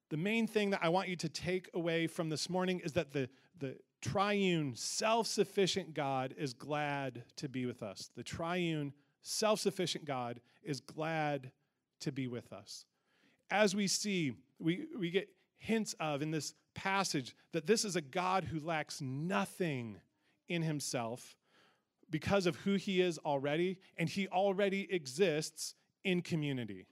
The 0.09 0.17
main 0.17 0.47
thing 0.47 0.69
that 0.69 0.79
I 0.81 0.89
want 0.89 1.09
you 1.09 1.15
to 1.17 1.29
take 1.29 1.69
away 1.73 2.07
from 2.07 2.29
this 2.29 2.49
morning 2.49 2.79
is 2.79 2.93
that 2.93 3.11
the, 3.11 3.29
the 3.59 3.77
triune, 4.01 4.75
self 4.75 5.27
sufficient 5.27 5.93
God 5.93 6.33
is 6.37 6.53
glad 6.53 7.23
to 7.37 7.49
be 7.49 7.65
with 7.65 7.83
us. 7.83 8.09
The 8.15 8.23
triune, 8.23 8.93
self 9.21 9.59
sufficient 9.59 10.05
God 10.05 10.39
is 10.63 10.79
glad 10.79 11.51
to 12.01 12.11
be 12.11 12.27
with 12.27 12.53
us. 12.53 12.85
As 13.49 13.75
we 13.75 13.87
see, 13.87 14.33
we, 14.59 14.85
we 14.97 15.09
get 15.09 15.29
hints 15.57 15.95
of 15.99 16.21
in 16.21 16.31
this 16.31 16.53
passage 16.73 17.35
that 17.51 17.65
this 17.65 17.83
is 17.83 17.95
a 17.95 18.01
God 18.01 18.45
who 18.45 18.59
lacks 18.59 19.01
nothing 19.01 19.97
in 20.47 20.61
himself, 20.61 21.35
because 22.09 22.45
of 22.45 22.55
who 22.57 22.75
he 22.75 23.01
is 23.01 23.17
already, 23.19 23.79
and 23.97 24.07
he 24.07 24.27
already 24.29 24.87
exists 24.89 25.75
in 26.05 26.21
community. 26.21 26.85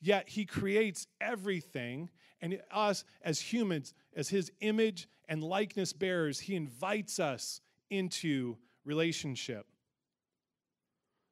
Yet 0.00 0.30
he 0.30 0.46
creates 0.46 1.06
everything, 1.20 2.10
and 2.40 2.60
us 2.70 3.04
as 3.22 3.40
humans, 3.40 3.94
as 4.14 4.28
his 4.28 4.52
image 4.60 5.08
and 5.28 5.42
likeness 5.42 5.92
bearers, 5.92 6.40
he 6.40 6.54
invites 6.54 7.18
us 7.18 7.60
into 7.90 8.56
relationship. 8.84 9.66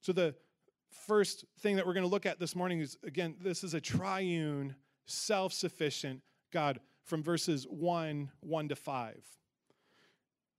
So, 0.01 0.13
the 0.13 0.35
first 1.07 1.45
thing 1.61 1.77
that 1.77 1.87
we're 1.87 1.95
going 1.95 2.05
to 2.05 2.11
look 2.11 2.27
at 2.27 2.39
this 2.39 2.55
morning 2.55 2.81
is 2.81 2.97
again, 3.05 3.37
this 3.41 3.65
is 3.65 3.75
a 3.75 3.81
triune, 3.81 4.77
self 5.07 5.53
sufficient 5.53 6.23
God 6.53 6.81
from 7.05 7.23
verses 7.23 7.65
1 7.65 8.31
1 8.41 8.69
to 8.69 8.77
5. 8.77 9.17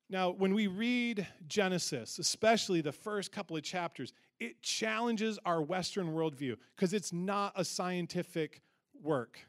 Now, 0.07 0.29
when 0.29 0.53
we 0.53 0.67
read 0.67 1.25
Genesis, 1.47 2.19
especially 2.19 2.81
the 2.81 2.91
first 2.91 3.31
couple 3.31 3.57
of 3.57 3.63
chapters, 3.63 4.13
it 4.39 4.61
challenges 4.61 5.39
our 5.45 5.61
Western 5.61 6.13
worldview 6.13 6.57
because 6.75 6.93
it's 6.93 7.11
not 7.11 7.53
a 7.55 7.65
scientific 7.65 8.61
work. 9.01 9.39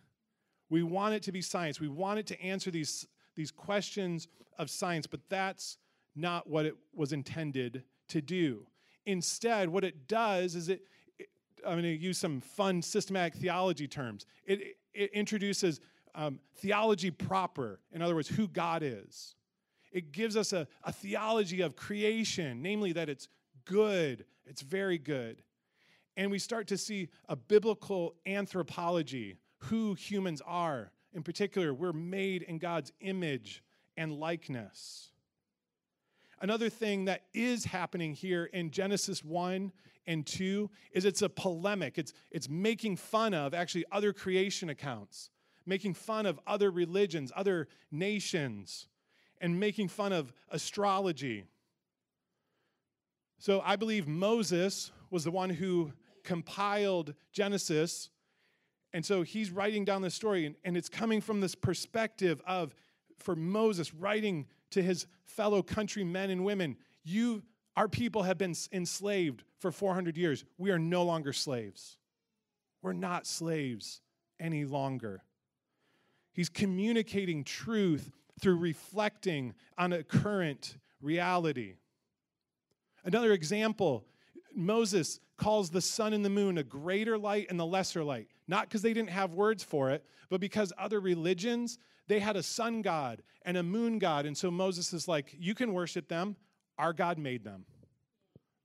We 0.69 0.83
want 0.83 1.15
it 1.15 1.23
to 1.25 1.33
be 1.33 1.41
science. 1.41 1.81
We 1.81 1.89
want 1.89 2.19
it 2.19 2.27
to 2.29 2.41
answer 2.43 2.71
these, 2.71 3.07
these 3.35 3.51
questions 3.51 4.29
of 4.59 4.71
science, 4.71 5.07
but 5.07 5.21
that's 5.29 5.79
not 6.15 6.49
what 6.49 6.67
it 6.67 6.75
was 6.95 7.13
intended 7.13 7.85
to 8.09 8.21
do. 8.21 8.67
Instead, 9.05 9.69
what 9.69 9.85
it 9.85 10.09
does 10.09 10.55
is 10.55 10.69
it, 10.69 10.83
it 11.19 11.29
I'm 11.65 11.75
going 11.75 11.83
to 11.83 11.97
use 11.97 12.19
some 12.19 12.41
fun 12.41 12.83
systematic 12.83 13.35
theology 13.35 13.87
terms. 13.87 14.27
It, 14.45 14.77
it 14.93 15.11
introduces 15.13 15.81
um, 16.15 16.41
theology 16.57 17.11
proper, 17.11 17.81
in 17.93 18.03
other 18.03 18.15
words, 18.15 18.29
who 18.29 18.49
God 18.49 18.83
is. 18.83 19.35
It 19.93 20.13
gives 20.13 20.37
us 20.37 20.53
a, 20.53 20.67
a 20.83 20.93
theology 20.93 21.61
of 21.61 21.77
creation, 21.77 22.63
namely 22.63 22.93
that 22.93 23.09
it's 23.09 23.29
good, 23.65 24.25
it's 24.47 24.63
very 24.63 24.99
good. 24.99 25.43
And 26.17 26.31
we 26.31 26.39
start 26.39 26.67
to 26.69 26.79
see 26.79 27.09
a 27.29 27.37
biblical 27.37 28.15
anthropology, 28.25 29.37
who 29.59 29.95
humans 29.95 30.43
are. 30.47 30.93
In 31.13 31.23
particular, 31.23 31.73
we're 31.73 31.93
made 31.93 32.43
in 32.43 32.59
God's 32.59 32.93
image 33.01 33.63
and 33.97 34.13
likeness. 34.13 35.11
Another 36.41 36.69
thing 36.69 37.07
that 37.07 37.23
is 37.33 37.65
happening 37.65 38.13
here 38.13 38.45
in 38.45 38.71
Genesis 38.71 39.25
1 39.25 39.73
and 40.07 40.27
2 40.27 40.71
is 40.93 41.05
it's 41.05 41.23
a 41.23 41.29
polemic. 41.29 41.99
It's, 41.99 42.13
it's 42.31 42.49
making 42.49 42.97
fun 42.97 43.33
of 43.33 43.55
actually 43.55 43.85
other 43.91 44.13
creation 44.13 44.69
accounts, 44.69 45.31
making 45.65 45.95
fun 45.95 46.27
of 46.27 46.39
other 46.47 46.71
religions, 46.71 47.33
other 47.35 47.69
nations, 47.91 48.87
and 49.41 49.59
making 49.59 49.89
fun 49.89 50.13
of 50.13 50.33
astrology. 50.51 51.45
So 53.39 53.63
I 53.65 53.77
believe 53.77 54.07
Moses 54.07 54.93
was 55.11 55.25
the 55.25 55.31
one 55.31 55.51
who 55.51 55.93
compiled 56.23 57.15
Genesis. 57.33 58.11
And 58.97 59.05
so 59.05 59.21
he's 59.21 59.51
writing 59.51 59.85
down 59.85 60.01
this 60.01 60.15
story, 60.15 60.47
and, 60.47 60.55
and 60.65 60.75
it's 60.75 60.89
coming 60.89 61.21
from 61.21 61.43
this 61.43 61.55
perspective 61.55 62.41
of, 62.47 62.75
for 63.19 63.37
Moses, 63.37 63.93
writing 63.93 64.47
to 64.71 64.83
his 64.83 65.07
fellow 65.27 65.63
countrymen 65.63 66.31
and 66.31 66.47
women, 66.47 66.79
you, 67.05 67.43
our 67.77 67.89
people 67.89 68.23
have 68.23 68.39
been 68.39 68.55
enslaved 68.73 69.45
for 69.59 69.71
400 69.71 70.17
years. 70.17 70.47
We 70.57 70.71
are 70.71 70.79
no 70.79 71.03
longer 71.03 71.35
slaves. 71.35 71.99
We're 72.81 72.95
not 72.95 73.27
slaves 73.27 74.01
any 74.41 74.65
longer. 74.65 75.23
He's 76.33 76.49
communicating 76.49 77.45
truth 77.45 78.11
through 78.41 78.57
reflecting 78.57 79.53
on 79.77 79.93
a 79.93 80.05
current 80.05 80.79
reality. 81.03 81.75
Another 83.05 83.33
example 83.33 84.07
Moses 84.57 85.21
calls 85.37 85.71
the 85.71 85.81
sun 85.81 86.13
and 86.13 86.25
the 86.25 86.31
moon 86.31 86.59
a 86.59 86.63
greater 86.63 87.19
light 87.19 87.47
and 87.51 87.61
the 87.61 87.67
lesser 87.67 88.03
light. 88.03 88.29
Not 88.49 88.69
because 88.69 88.83
they 88.83 88.95
didn't 88.95 89.11
have 89.11 89.35
words 89.35 89.63
for 89.63 89.91
it, 89.91 90.05
but 90.31 90.41
because 90.41 90.73
other 90.79 91.01
religions, 91.01 91.79
they 92.09 92.21
had 92.21 92.37
a 92.37 92.43
sun 92.43 92.83
god 92.83 93.23
and 93.45 93.57
a 93.57 93.63
moon 93.63 93.99
god. 93.99 94.27
And 94.27 94.37
so 94.37 94.51
Moses 94.51 94.93
is 94.93 95.07
like, 95.07 95.35
you 95.39 95.55
can 95.55 95.73
worship 95.73 96.09
them. 96.09 96.37
Our 96.79 96.93
God 96.93 97.19
made 97.19 97.45
them. 97.45 97.65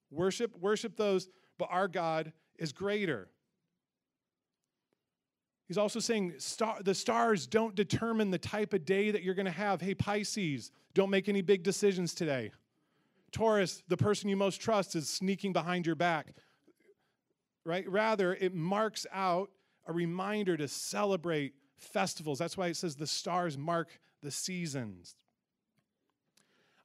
Worship, 0.10 0.58
worship 0.60 0.96
those, 0.96 1.30
but 1.58 1.70
our 1.72 1.88
God 1.88 2.34
is 2.58 2.72
greater. 2.72 3.30
He's 5.68 5.78
also 5.78 6.00
saying 6.00 6.34
star, 6.38 6.78
the 6.84 6.94
stars 6.94 7.48
don't 7.48 7.76
determine 7.76 8.30
the 8.30 8.38
type 8.38 8.74
of 8.74 8.84
day 8.84 9.12
that 9.12 9.24
you're 9.24 9.36
going 9.36 9.46
to 9.46 9.52
have. 9.52 9.80
Hey, 9.80 9.96
Pisces, 9.96 10.72
don't 10.94 11.10
make 11.10 11.30
any 11.30 11.42
big 11.42 11.64
decisions 11.64 12.14
today. 12.14 12.52
Taurus, 13.32 13.82
the 13.88 13.98
person 13.98 14.30
you 14.30 14.36
most 14.36 14.60
trust 14.60 14.96
is 14.96 15.08
sneaking 15.08 15.54
behind 15.54 15.86
your 15.86 15.96
back. 15.96 16.28
Right? 17.64 17.90
Rather, 17.90 18.34
it 18.34 18.54
marks 18.54 19.06
out 19.12 19.50
a 19.86 19.94
reminder 19.94 20.58
to 20.58 20.68
celebrate 20.68 21.54
festivals. 21.78 22.40
That's 22.40 22.58
why 22.58 22.68
it 22.68 22.76
says 22.76 22.96
the 22.96 23.08
stars 23.08 23.58
mark 23.58 24.00
the 24.22 24.32
seasons. 24.32 25.16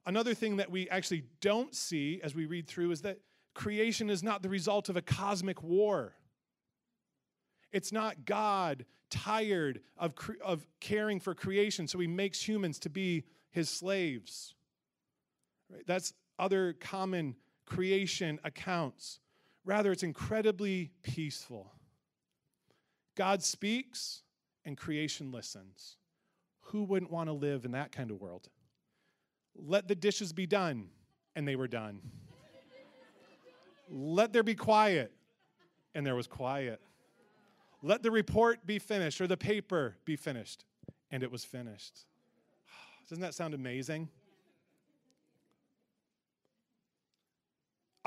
Another 0.05 0.33
thing 0.33 0.57
that 0.57 0.71
we 0.71 0.89
actually 0.89 1.23
don't 1.41 1.75
see 1.75 2.21
as 2.23 2.33
we 2.33 2.45
read 2.45 2.67
through 2.67 2.91
is 2.91 3.01
that 3.01 3.19
creation 3.53 4.09
is 4.09 4.23
not 4.23 4.41
the 4.41 4.49
result 4.49 4.87
of 4.87 4.95
a 4.95 5.01
cosmic 5.01 5.61
war. 5.61 6.13
It's 7.71 7.91
not 7.91 8.25
God 8.25 8.85
tired 9.09 9.81
of, 9.97 10.13
of 10.43 10.65
caring 10.79 11.19
for 11.19 11.35
creation, 11.35 11.87
so 11.87 11.99
he 11.99 12.07
makes 12.07 12.47
humans 12.47 12.79
to 12.79 12.89
be 12.89 13.25
his 13.51 13.69
slaves. 13.69 14.55
Right? 15.69 15.85
That's 15.85 16.13
other 16.39 16.73
common 16.73 17.35
creation 17.65 18.39
accounts. 18.43 19.19
Rather, 19.65 19.91
it's 19.91 20.03
incredibly 20.03 20.91
peaceful. 21.03 21.71
God 23.15 23.43
speaks 23.43 24.21
and 24.65 24.77
creation 24.77 25.31
listens. 25.31 25.97
Who 26.61 26.83
wouldn't 26.83 27.11
want 27.11 27.29
to 27.29 27.33
live 27.33 27.65
in 27.65 27.71
that 27.71 27.91
kind 27.91 28.11
of 28.11 28.19
world? 28.21 28.49
Let 29.55 29.87
the 29.87 29.95
dishes 29.95 30.33
be 30.33 30.45
done, 30.45 30.89
and 31.35 31.47
they 31.47 31.55
were 31.55 31.67
done. 31.67 32.01
Let 33.89 34.33
there 34.33 34.43
be 34.43 34.55
quiet, 34.55 35.11
and 35.95 36.05
there 36.05 36.15
was 36.15 36.27
quiet. 36.27 36.81
Let 37.81 38.03
the 38.03 38.11
report 38.11 38.65
be 38.65 38.79
finished, 38.79 39.21
or 39.21 39.27
the 39.27 39.37
paper 39.37 39.95
be 40.05 40.15
finished, 40.15 40.65
and 41.09 41.23
it 41.23 41.31
was 41.31 41.43
finished. 41.43 42.05
Doesn't 43.09 43.21
that 43.21 43.33
sound 43.33 43.53
amazing? 43.53 44.09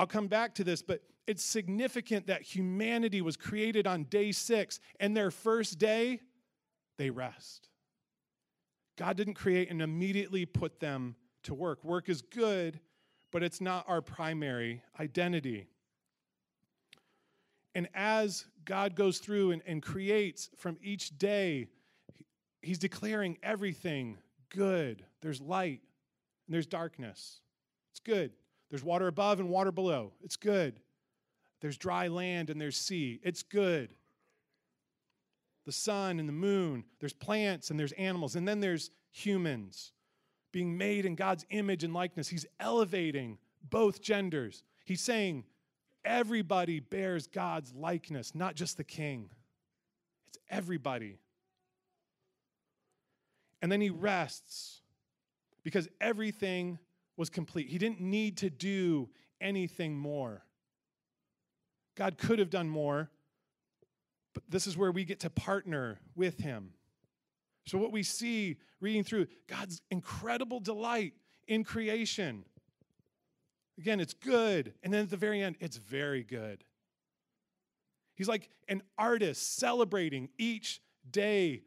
I'll 0.01 0.07
come 0.07 0.25
back 0.25 0.55
to 0.55 0.63
this, 0.63 0.81
but 0.81 1.03
it's 1.27 1.43
significant 1.43 2.25
that 2.25 2.41
humanity 2.41 3.21
was 3.21 3.37
created 3.37 3.85
on 3.85 4.05
day 4.05 4.31
six, 4.31 4.79
and 4.99 5.15
their 5.15 5.29
first 5.29 5.77
day, 5.77 6.21
they 6.97 7.11
rest. 7.11 7.69
God 8.97 9.15
didn't 9.15 9.35
create 9.35 9.69
and 9.69 9.79
immediately 9.79 10.47
put 10.47 10.79
them 10.79 11.15
to 11.43 11.53
work. 11.53 11.83
Work 11.83 12.09
is 12.09 12.23
good, 12.23 12.79
but 13.31 13.43
it's 13.43 13.61
not 13.61 13.85
our 13.87 14.01
primary 14.01 14.81
identity. 14.99 15.67
And 17.75 17.87
as 17.93 18.47
God 18.65 18.95
goes 18.95 19.19
through 19.19 19.51
and, 19.51 19.61
and 19.67 19.83
creates 19.83 20.49
from 20.57 20.79
each 20.81 21.15
day, 21.19 21.67
He's 22.63 22.79
declaring 22.79 23.37
everything 23.43 24.17
good. 24.49 25.05
There's 25.21 25.41
light 25.41 25.81
and 26.47 26.55
there's 26.55 26.65
darkness. 26.65 27.39
It's 27.91 27.99
good. 27.99 28.31
There's 28.71 28.83
water 28.83 29.07
above 29.07 29.41
and 29.41 29.49
water 29.49 29.71
below. 29.71 30.13
It's 30.23 30.37
good. 30.37 30.79
There's 31.59 31.77
dry 31.77 32.07
land 32.07 32.49
and 32.49 32.59
there's 32.59 32.77
sea. 32.77 33.19
It's 33.21 33.43
good. 33.43 33.93
The 35.65 35.73
sun 35.73 36.19
and 36.19 36.27
the 36.27 36.33
moon. 36.33 36.85
There's 36.99 37.13
plants 37.13 37.69
and 37.69 37.79
there's 37.79 37.91
animals. 37.91 38.35
And 38.35 38.47
then 38.47 38.61
there's 38.61 38.89
humans 39.11 39.91
being 40.53 40.77
made 40.77 41.05
in 41.05 41.15
God's 41.15 41.45
image 41.49 41.83
and 41.83 41.93
likeness. 41.93 42.29
He's 42.29 42.45
elevating 42.61 43.37
both 43.69 44.01
genders. 44.01 44.63
He's 44.85 45.01
saying 45.01 45.43
everybody 46.05 46.79
bears 46.79 47.27
God's 47.27 47.73
likeness, 47.75 48.33
not 48.33 48.55
just 48.55 48.77
the 48.77 48.83
king. 48.85 49.29
It's 50.29 50.39
everybody. 50.49 51.19
And 53.61 53.69
then 53.69 53.81
he 53.81 53.89
rests 53.89 54.81
because 55.61 55.89
everything 55.99 56.79
was 57.17 57.29
complete. 57.29 57.67
He 57.67 57.77
didn't 57.77 58.01
need 58.01 58.37
to 58.37 58.49
do 58.49 59.09
anything 59.39 59.97
more. 59.97 60.43
God 61.95 62.17
could 62.17 62.39
have 62.39 62.49
done 62.49 62.69
more, 62.69 63.09
but 64.33 64.43
this 64.49 64.65
is 64.65 64.77
where 64.77 64.91
we 64.91 65.03
get 65.03 65.19
to 65.21 65.29
partner 65.29 65.99
with 66.15 66.39
Him. 66.39 66.71
So, 67.67 67.77
what 67.77 67.91
we 67.91 68.03
see 68.03 68.57
reading 68.79 69.03
through 69.03 69.27
God's 69.47 69.81
incredible 69.91 70.59
delight 70.59 71.13
in 71.47 71.63
creation. 71.63 72.45
Again, 73.77 73.99
it's 73.99 74.13
good. 74.13 74.73
And 74.83 74.93
then 74.93 75.03
at 75.03 75.09
the 75.09 75.17
very 75.17 75.41
end, 75.41 75.55
it's 75.59 75.77
very 75.77 76.23
good. 76.23 76.63
He's 78.15 78.27
like 78.27 78.49
an 78.67 78.83
artist 78.97 79.57
celebrating 79.57 80.29
each 80.37 80.81
day 81.09 81.63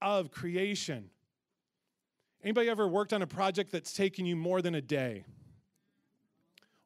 of 0.00 0.30
creation. 0.30 1.10
Anybody 2.42 2.68
ever 2.68 2.86
worked 2.86 3.12
on 3.12 3.22
a 3.22 3.26
project 3.26 3.72
that's 3.72 3.92
taken 3.92 4.24
you 4.24 4.36
more 4.36 4.62
than 4.62 4.74
a 4.74 4.80
day? 4.80 5.24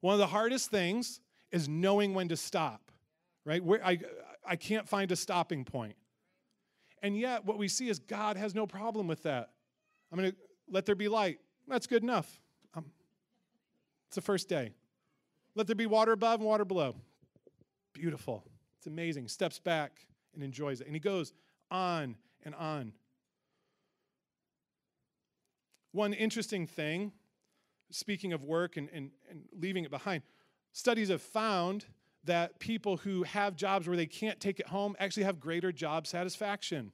One 0.01 0.15
of 0.15 0.19
the 0.19 0.27
hardest 0.27 0.71
things 0.71 1.21
is 1.51 1.69
knowing 1.69 2.15
when 2.15 2.29
to 2.29 2.37
stop, 2.37 2.91
right? 3.45 3.63
Where 3.63 3.85
I, 3.85 3.99
I 4.47 4.57
can't 4.57 4.89
find 4.89 5.13
a 5.13 5.17
stopping 5.17 5.65
point. 5.65 5.95
And 7.03 7.19
yet, 7.19 7.45
what 7.45 7.59
we 7.59 7.69
see 7.69 7.89
is 7.89 7.99
God 7.99 8.37
has 8.37 8.55
no 8.55 8.67
problem 8.67 9.07
with 9.07 9.25
that. 9.25 9.51
I'm 10.11 10.19
going 10.19 10.31
to 10.31 10.37
let 10.71 10.87
there 10.87 10.95
be 10.95 11.09
light. 11.09 11.39
That's 11.69 11.87
good 11.87 12.03
enough. 12.03 12.41
Um, 12.75 12.87
it's 14.09 14.15
the 14.15 14.23
first 14.23 14.49
day. 14.49 14.73
Let 15.55 15.67
there 15.67 15.77
be 15.77 15.87
water 15.87 16.13
above 16.13 16.41
and 16.41 16.49
water 16.49 16.65
below. 16.65 16.95
Beautiful. 17.93 18.45
It's 18.79 18.87
amazing. 18.87 19.29
Steps 19.29 19.59
back 19.59 20.07
and 20.35 20.43
enjoys 20.43 20.81
it. 20.81 20.87
And 20.87 20.97
he 20.97 21.01
goes 21.01 21.33
on 21.71 22.17
and 22.45 22.55
on. 22.55 22.93
One 25.93 26.15
interesting 26.15 26.67
thing, 26.67 27.13
speaking 27.91 28.33
of 28.33 28.43
work 28.45 28.77
and, 28.77 28.89
and, 28.93 29.11
and 29.31 29.45
leaving 29.59 29.85
it 29.85 29.91
behind, 29.91 30.23
studies 30.73 31.11
have 31.11 31.23
found 31.23 31.85
that 32.25 32.59
people 32.59 32.97
who 32.97 33.25
have 33.25 33.57
jobs 33.57 33.87
where 33.87 33.97
they 33.97 34.07
can't 34.07 34.41
take 34.41 34.59
it 34.59 34.69
home 34.69 34.97
actually 34.99 35.25
have 35.25 35.39
greater 35.39 35.71
job 35.71 36.07
satisfaction. 36.07 36.93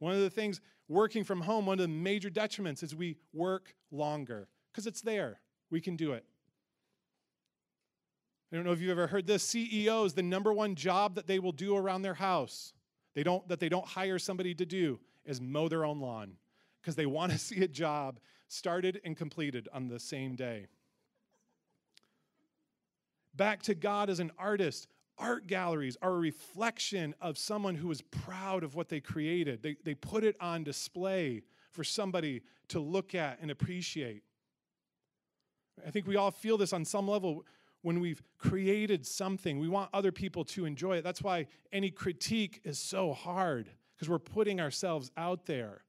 One 0.00 0.14
of 0.14 0.20
the 0.20 0.30
things 0.30 0.60
working 0.88 1.22
from 1.22 1.42
home, 1.42 1.66
one 1.66 1.78
of 1.78 1.82
the 1.82 1.88
major 1.88 2.28
detriments 2.28 2.82
is 2.82 2.94
we 2.94 3.16
work 3.32 3.76
longer 3.92 4.48
because 4.72 4.86
it's 4.86 5.00
there. 5.00 5.40
We 5.70 5.80
can 5.80 5.96
do 5.96 6.12
it. 6.12 6.24
I 8.52 8.56
don't 8.56 8.64
know 8.64 8.72
if 8.72 8.80
you've 8.80 8.90
ever 8.90 9.06
heard 9.06 9.26
this. 9.26 9.42
CEOs, 9.44 10.12
the 10.12 10.22
number 10.22 10.52
one 10.52 10.74
job 10.74 11.14
that 11.14 11.26
they 11.26 11.38
will 11.38 11.52
do 11.52 11.76
around 11.76 12.02
their 12.02 12.14
house, 12.14 12.74
they 13.14 13.22
don't 13.22 13.46
that 13.48 13.60
they 13.60 13.68
don't 13.68 13.86
hire 13.86 14.18
somebody 14.18 14.54
to 14.54 14.66
do, 14.66 14.98
is 15.24 15.40
mow 15.40 15.68
their 15.68 15.84
own 15.84 16.00
lawn 16.00 16.32
because 16.82 16.96
they 16.96 17.06
want 17.06 17.32
to 17.32 17.38
see 17.38 17.62
a 17.62 17.68
job 17.68 18.18
started 18.48 19.00
and 19.04 19.16
completed 19.16 19.68
on 19.72 19.88
the 19.88 19.98
same 19.98 20.34
day. 20.34 20.66
Back 23.34 23.62
to 23.62 23.74
God 23.74 24.10
as 24.10 24.20
an 24.20 24.30
artist. 24.38 24.88
Art 25.18 25.46
galleries 25.46 25.96
are 26.02 26.10
a 26.10 26.18
reflection 26.18 27.14
of 27.20 27.38
someone 27.38 27.74
who 27.74 27.90
is 27.90 28.02
proud 28.02 28.64
of 28.64 28.74
what 28.74 28.88
they 28.88 29.00
created. 29.00 29.62
They, 29.62 29.76
they 29.84 29.94
put 29.94 30.24
it 30.24 30.36
on 30.40 30.64
display 30.64 31.42
for 31.70 31.84
somebody 31.84 32.42
to 32.68 32.80
look 32.80 33.14
at 33.14 33.38
and 33.40 33.50
appreciate. 33.50 34.22
I 35.86 35.90
think 35.90 36.06
we 36.06 36.16
all 36.16 36.30
feel 36.30 36.58
this 36.58 36.72
on 36.72 36.84
some 36.84 37.08
level 37.08 37.44
when 37.82 38.00
we've 38.00 38.22
created 38.38 39.06
something. 39.06 39.58
We 39.58 39.68
want 39.68 39.90
other 39.92 40.12
people 40.12 40.44
to 40.46 40.64
enjoy 40.64 40.98
it. 40.98 41.04
That's 41.04 41.22
why 41.22 41.46
any 41.72 41.90
critique 41.90 42.60
is 42.64 42.78
so 42.78 43.12
hard, 43.12 43.70
because 43.94 44.08
we're 44.08 44.18
putting 44.18 44.60
ourselves 44.60 45.10
out 45.16 45.46
there. 45.46 45.82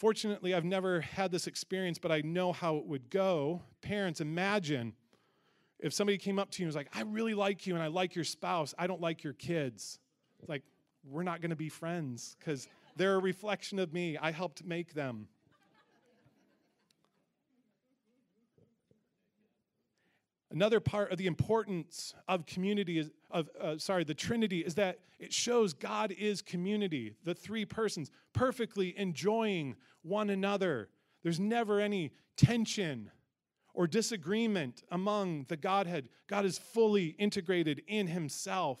Fortunately, 0.00 0.54
I've 0.54 0.64
never 0.64 1.02
had 1.02 1.30
this 1.30 1.46
experience, 1.46 1.98
but 1.98 2.10
I 2.10 2.22
know 2.22 2.54
how 2.54 2.76
it 2.76 2.86
would 2.86 3.10
go. 3.10 3.60
Parents, 3.82 4.22
imagine 4.22 4.94
if 5.78 5.92
somebody 5.92 6.16
came 6.16 6.38
up 6.38 6.50
to 6.52 6.62
you 6.62 6.64
and 6.64 6.68
was 6.70 6.74
like, 6.74 6.88
I 6.94 7.02
really 7.02 7.34
like 7.34 7.66
you 7.66 7.74
and 7.74 7.82
I 7.82 7.88
like 7.88 8.14
your 8.14 8.24
spouse, 8.24 8.72
I 8.78 8.86
don't 8.86 9.02
like 9.02 9.22
your 9.22 9.34
kids. 9.34 9.98
like, 10.48 10.62
we're 11.04 11.22
not 11.22 11.42
going 11.42 11.50
to 11.50 11.56
be 11.56 11.68
friends 11.68 12.34
because 12.38 12.66
they're 12.96 13.16
a 13.16 13.18
reflection 13.18 13.78
of 13.78 13.92
me. 13.92 14.16
I 14.16 14.30
helped 14.30 14.64
make 14.64 14.94
them. 14.94 15.28
Another 20.50 20.80
part 20.80 21.12
of 21.12 21.18
the 21.18 21.28
importance 21.28 22.12
of 22.26 22.44
community 22.44 22.98
is 22.98 23.10
of 23.30 23.48
uh, 23.60 23.78
sorry, 23.78 24.02
the 24.02 24.14
Trinity 24.14 24.60
is 24.60 24.74
that 24.74 24.98
it 25.18 25.32
shows 25.32 25.72
God 25.72 26.12
is 26.12 26.42
community, 26.42 27.14
the 27.24 27.34
three 27.34 27.64
persons 27.64 28.10
perfectly 28.32 28.98
enjoying 28.98 29.76
one 30.02 30.30
another. 30.30 30.88
There's 31.22 31.38
never 31.38 31.78
any 31.78 32.12
tension 32.36 33.10
or 33.74 33.86
disagreement 33.86 34.82
among 34.90 35.44
the 35.48 35.56
Godhead. 35.56 36.08
God 36.26 36.44
is 36.44 36.58
fully 36.58 37.08
integrated 37.18 37.82
in 37.86 38.08
himself. 38.08 38.80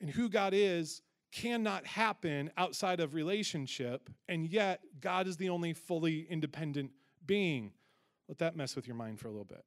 And 0.00 0.10
who 0.10 0.28
God 0.28 0.54
is 0.54 1.02
cannot 1.30 1.86
happen 1.86 2.50
outside 2.56 2.98
of 2.98 3.14
relationship, 3.14 4.10
and 4.28 4.48
yet 4.48 4.80
God 5.00 5.28
is 5.28 5.36
the 5.36 5.50
only 5.50 5.74
fully 5.74 6.26
independent 6.28 6.90
being. 7.24 7.72
Let 8.30 8.38
that 8.38 8.54
mess 8.54 8.76
with 8.76 8.86
your 8.86 8.94
mind 8.94 9.18
for 9.18 9.26
a 9.26 9.30
little 9.32 9.44
bit. 9.44 9.64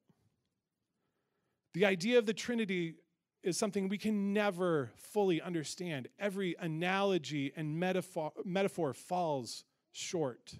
The 1.73 1.84
idea 1.86 2.17
of 2.17 2.26
the 2.26 2.34
Trinity 2.34 2.95
is 3.43 3.58
something 3.58 3.89
we 3.89 3.97
can 3.97 4.32
never 4.32 4.89
fully 4.95 5.41
understand. 5.41 6.08
Every 6.17 6.56
analogy 6.58 7.52
and 7.58 7.78
metaphor, 7.78 8.32
metaphor 8.45 8.93
falls 8.93 9.65
short. 9.91 10.54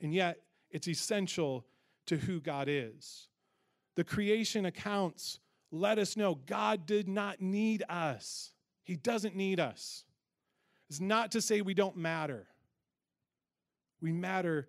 And 0.00 0.14
yet, 0.14 0.38
it's 0.70 0.88
essential 0.88 1.66
to 2.06 2.16
who 2.16 2.40
God 2.40 2.66
is. 2.70 3.28
The 3.94 4.04
creation 4.04 4.64
accounts 4.64 5.38
let 5.70 5.98
us 5.98 6.16
know 6.16 6.36
God 6.46 6.86
did 6.86 7.08
not 7.08 7.42
need 7.42 7.84
us, 7.90 8.54
He 8.84 8.96
doesn't 8.96 9.36
need 9.36 9.60
us. 9.60 10.04
It's 10.88 10.98
not 10.98 11.32
to 11.32 11.42
say 11.42 11.60
we 11.60 11.74
don't 11.74 11.98
matter. 11.98 12.46
We 14.00 14.12
matter 14.12 14.66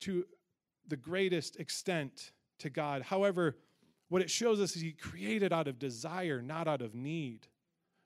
to 0.00 0.26
the 0.88 0.96
greatest 0.96 1.56
extent 1.56 2.32
to 2.58 2.70
God. 2.70 3.02
However, 3.02 3.56
what 4.08 4.22
it 4.22 4.30
shows 4.30 4.60
us 4.60 4.76
is 4.76 4.82
He 4.82 4.92
created 4.92 5.52
out 5.52 5.68
of 5.68 5.78
desire, 5.78 6.42
not 6.42 6.68
out 6.68 6.82
of 6.82 6.94
need. 6.94 7.48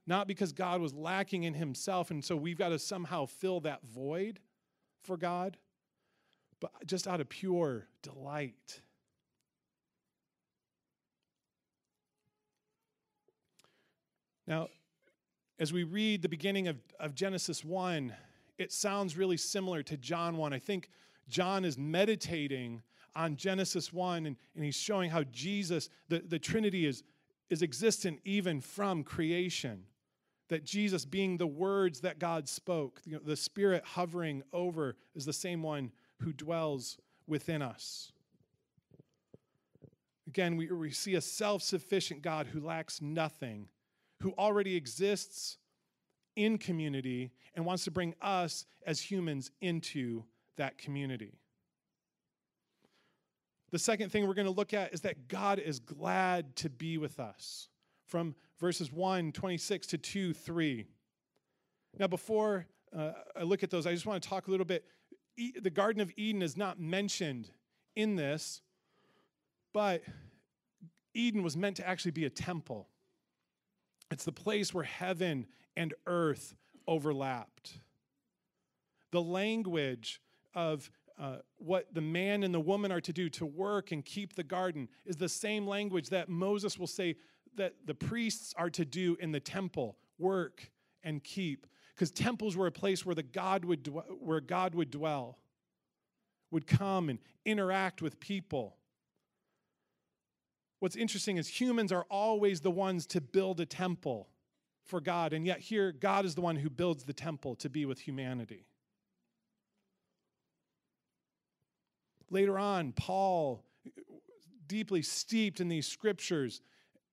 Not 0.06 0.26
because 0.26 0.52
God 0.52 0.80
was 0.80 0.94
lacking 0.94 1.44
in 1.44 1.54
Himself, 1.54 2.10
and 2.10 2.24
so 2.24 2.34
we've 2.34 2.56
got 2.56 2.70
to 2.70 2.78
somehow 2.78 3.26
fill 3.26 3.60
that 3.60 3.82
void 3.84 4.40
for 5.02 5.16
God, 5.16 5.58
but 6.60 6.70
just 6.86 7.06
out 7.06 7.20
of 7.20 7.28
pure 7.28 7.86
delight. 8.02 8.80
Now, 14.46 14.68
as 15.58 15.74
we 15.74 15.82
read 15.82 16.22
the 16.22 16.28
beginning 16.28 16.68
of, 16.68 16.78
of 16.98 17.14
Genesis 17.14 17.62
1, 17.62 18.14
it 18.56 18.72
sounds 18.72 19.16
really 19.16 19.36
similar 19.36 19.82
to 19.82 19.96
John 19.98 20.38
1. 20.38 20.54
I 20.54 20.58
think 20.58 20.88
John 21.28 21.64
is 21.64 21.78
meditating 21.78 22.82
on 23.14 23.36
Genesis 23.36 23.92
1 23.92 24.26
and, 24.26 24.36
and 24.54 24.64
he's 24.64 24.76
showing 24.76 25.10
how 25.10 25.24
Jesus, 25.24 25.90
the, 26.08 26.20
the 26.20 26.38
Trinity, 26.38 26.86
is, 26.86 27.02
is 27.50 27.62
existent 27.62 28.20
even 28.24 28.60
from 28.60 29.02
creation. 29.02 29.84
That 30.48 30.64
Jesus, 30.64 31.04
being 31.04 31.36
the 31.36 31.46
words 31.46 32.00
that 32.00 32.18
God 32.18 32.48
spoke, 32.48 33.02
you 33.04 33.14
know, 33.14 33.20
the 33.22 33.36
Spirit 33.36 33.84
hovering 33.84 34.42
over, 34.52 34.96
is 35.14 35.26
the 35.26 35.32
same 35.32 35.62
one 35.62 35.92
who 36.20 36.32
dwells 36.32 36.96
within 37.26 37.60
us. 37.60 38.12
Again, 40.26 40.56
we, 40.56 40.70
we 40.70 40.90
see 40.90 41.14
a 41.14 41.20
self 41.20 41.62
sufficient 41.62 42.22
God 42.22 42.46
who 42.46 42.60
lacks 42.60 43.02
nothing, 43.02 43.68
who 44.20 44.32
already 44.38 44.76
exists 44.76 45.58
in 46.36 46.56
community 46.56 47.32
and 47.54 47.66
wants 47.66 47.84
to 47.84 47.90
bring 47.90 48.14
us 48.22 48.64
as 48.86 49.00
humans 49.00 49.50
into 49.60 50.24
that 50.58 50.78
community. 50.78 51.38
The 53.70 53.78
second 53.78 54.10
thing 54.10 54.26
we're 54.26 54.34
going 54.34 54.46
to 54.46 54.52
look 54.52 54.72
at 54.72 54.94
is 54.94 55.02
that 55.02 55.28
God 55.28 55.58
is 55.58 55.78
glad 55.78 56.56
to 56.56 56.70
be 56.70 56.96
with 56.96 57.20
us. 57.20 57.68
From 58.06 58.34
verses 58.58 58.90
1, 58.90 59.32
26 59.32 59.86
to 59.88 59.98
2, 59.98 60.32
3. 60.32 60.86
Now, 61.98 62.06
before 62.06 62.66
uh, 62.96 63.12
I 63.36 63.42
look 63.42 63.62
at 63.62 63.70
those, 63.70 63.86
I 63.86 63.92
just 63.92 64.06
want 64.06 64.22
to 64.22 64.28
talk 64.28 64.48
a 64.48 64.50
little 64.50 64.64
bit. 64.64 64.86
E- 65.36 65.52
the 65.60 65.70
Garden 65.70 66.00
of 66.00 66.10
Eden 66.16 66.40
is 66.40 66.56
not 66.56 66.80
mentioned 66.80 67.50
in 67.94 68.16
this, 68.16 68.62
but 69.74 70.02
Eden 71.12 71.42
was 71.42 71.56
meant 71.56 71.76
to 71.76 71.86
actually 71.86 72.12
be 72.12 72.24
a 72.24 72.30
temple. 72.30 72.88
It's 74.10 74.24
the 74.24 74.32
place 74.32 74.72
where 74.72 74.84
heaven 74.84 75.46
and 75.76 75.92
earth 76.06 76.54
overlapped. 76.86 77.80
The 79.10 79.20
language 79.20 80.22
of 80.58 80.90
uh, 81.20 81.36
what 81.58 81.86
the 81.94 82.00
man 82.00 82.42
and 82.42 82.52
the 82.52 82.60
woman 82.60 82.90
are 82.90 83.00
to 83.00 83.12
do 83.12 83.28
to 83.28 83.46
work 83.46 83.92
and 83.92 84.04
keep 84.04 84.34
the 84.34 84.42
garden 84.42 84.88
is 85.06 85.16
the 85.16 85.28
same 85.28 85.68
language 85.68 86.08
that 86.08 86.28
Moses 86.28 86.76
will 86.76 86.88
say 86.88 87.14
that 87.56 87.74
the 87.86 87.94
priests 87.94 88.54
are 88.56 88.70
to 88.70 88.84
do 88.84 89.16
in 89.20 89.30
the 89.30 89.38
temple 89.38 89.96
work 90.18 90.72
and 91.04 91.22
keep. 91.22 91.68
Because 91.94 92.10
temples 92.10 92.56
were 92.56 92.66
a 92.66 92.72
place 92.72 93.06
where 93.06 93.14
the 93.14 93.22
God 93.22 93.64
would 93.64 93.88
where 94.20 94.40
God 94.40 94.74
would 94.74 94.90
dwell 94.90 95.38
would 96.50 96.66
come 96.66 97.08
and 97.08 97.20
interact 97.44 98.02
with 98.02 98.18
people. 98.18 98.76
What's 100.80 100.96
interesting 100.96 101.36
is 101.36 101.46
humans 101.46 101.92
are 101.92 102.06
always 102.10 102.60
the 102.62 102.70
ones 102.70 103.06
to 103.08 103.20
build 103.20 103.60
a 103.60 103.66
temple 103.66 104.28
for 104.84 105.00
God 105.00 105.32
and 105.32 105.46
yet 105.46 105.60
here 105.60 105.92
God 105.92 106.24
is 106.24 106.34
the 106.34 106.40
one 106.40 106.56
who 106.56 106.70
builds 106.70 107.04
the 107.04 107.12
temple 107.12 107.54
to 107.56 107.68
be 107.68 107.84
with 107.84 108.00
humanity 108.00 108.67
Later 112.30 112.58
on, 112.58 112.92
Paul, 112.92 113.64
deeply 114.66 115.02
steeped 115.02 115.60
in 115.60 115.68
these 115.68 115.86
scriptures 115.86 116.60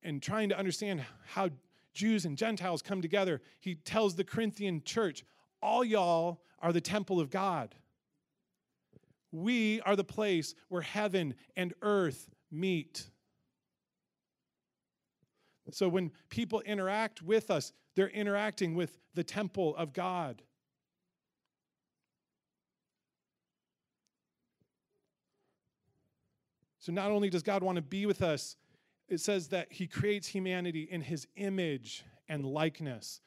and 0.04 0.21
trying 0.21 0.49
to 0.49 0.58
understand 0.58 1.04
how 1.25 1.49
Jews 1.93 2.25
and 2.25 2.38
Gentiles 2.38 2.82
come 2.82 3.01
together, 3.01 3.41
he 3.60 3.75
tells 3.75 4.15
the 4.15 4.23
Corinthian 4.23 4.84
church, 4.84 5.23
All 5.62 5.84
y'all 5.84 6.41
are 6.60 6.73
the 6.73 6.82
temple 6.82 7.19
of 7.19 7.30
God. 7.30 7.73
We 9.32 9.82
are 9.82 9.95
the 9.95 10.04
place 10.04 10.56
where 10.69 10.82
heaven 10.82 11.36
and 11.56 11.73
earth 11.82 12.30
meet. 12.51 13.10
So 15.71 15.89
when 15.89 16.12
people 16.30 16.62
interact 16.62 17.21
with 17.21 17.49
us, 17.49 17.73
they're 17.95 18.10
interacting 18.10 18.75
with 18.75 18.97
the 19.13 19.23
temple 19.23 19.75
of 19.78 19.93
God. 19.93 20.41
So 26.86 26.91
not 26.91 27.10
only 27.10 27.32
does 27.32 27.41
God 27.41 27.63
want 27.63 27.78
to 27.78 27.82
be 27.82 28.06
with 28.06 28.21
us, 28.21 28.58
it 29.10 29.19
says 29.19 29.48
that 29.48 29.74
he 29.74 29.88
creates 29.88 30.28
humanity 30.28 30.84
in 30.84 31.02
his 31.02 31.28
image 31.36 32.06
and 32.30 32.45
likeness. 32.45 33.21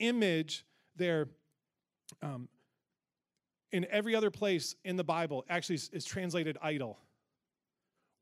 Image, 0.00 0.66
there, 0.96 1.28
um, 2.22 2.48
in 3.70 3.86
every 3.88 4.16
other 4.16 4.32
place 4.32 4.74
in 4.84 4.96
the 4.96 5.04
Bible, 5.04 5.44
actually 5.48 5.76
is, 5.76 5.90
is 5.92 6.04
translated 6.04 6.58
idol. 6.60 6.98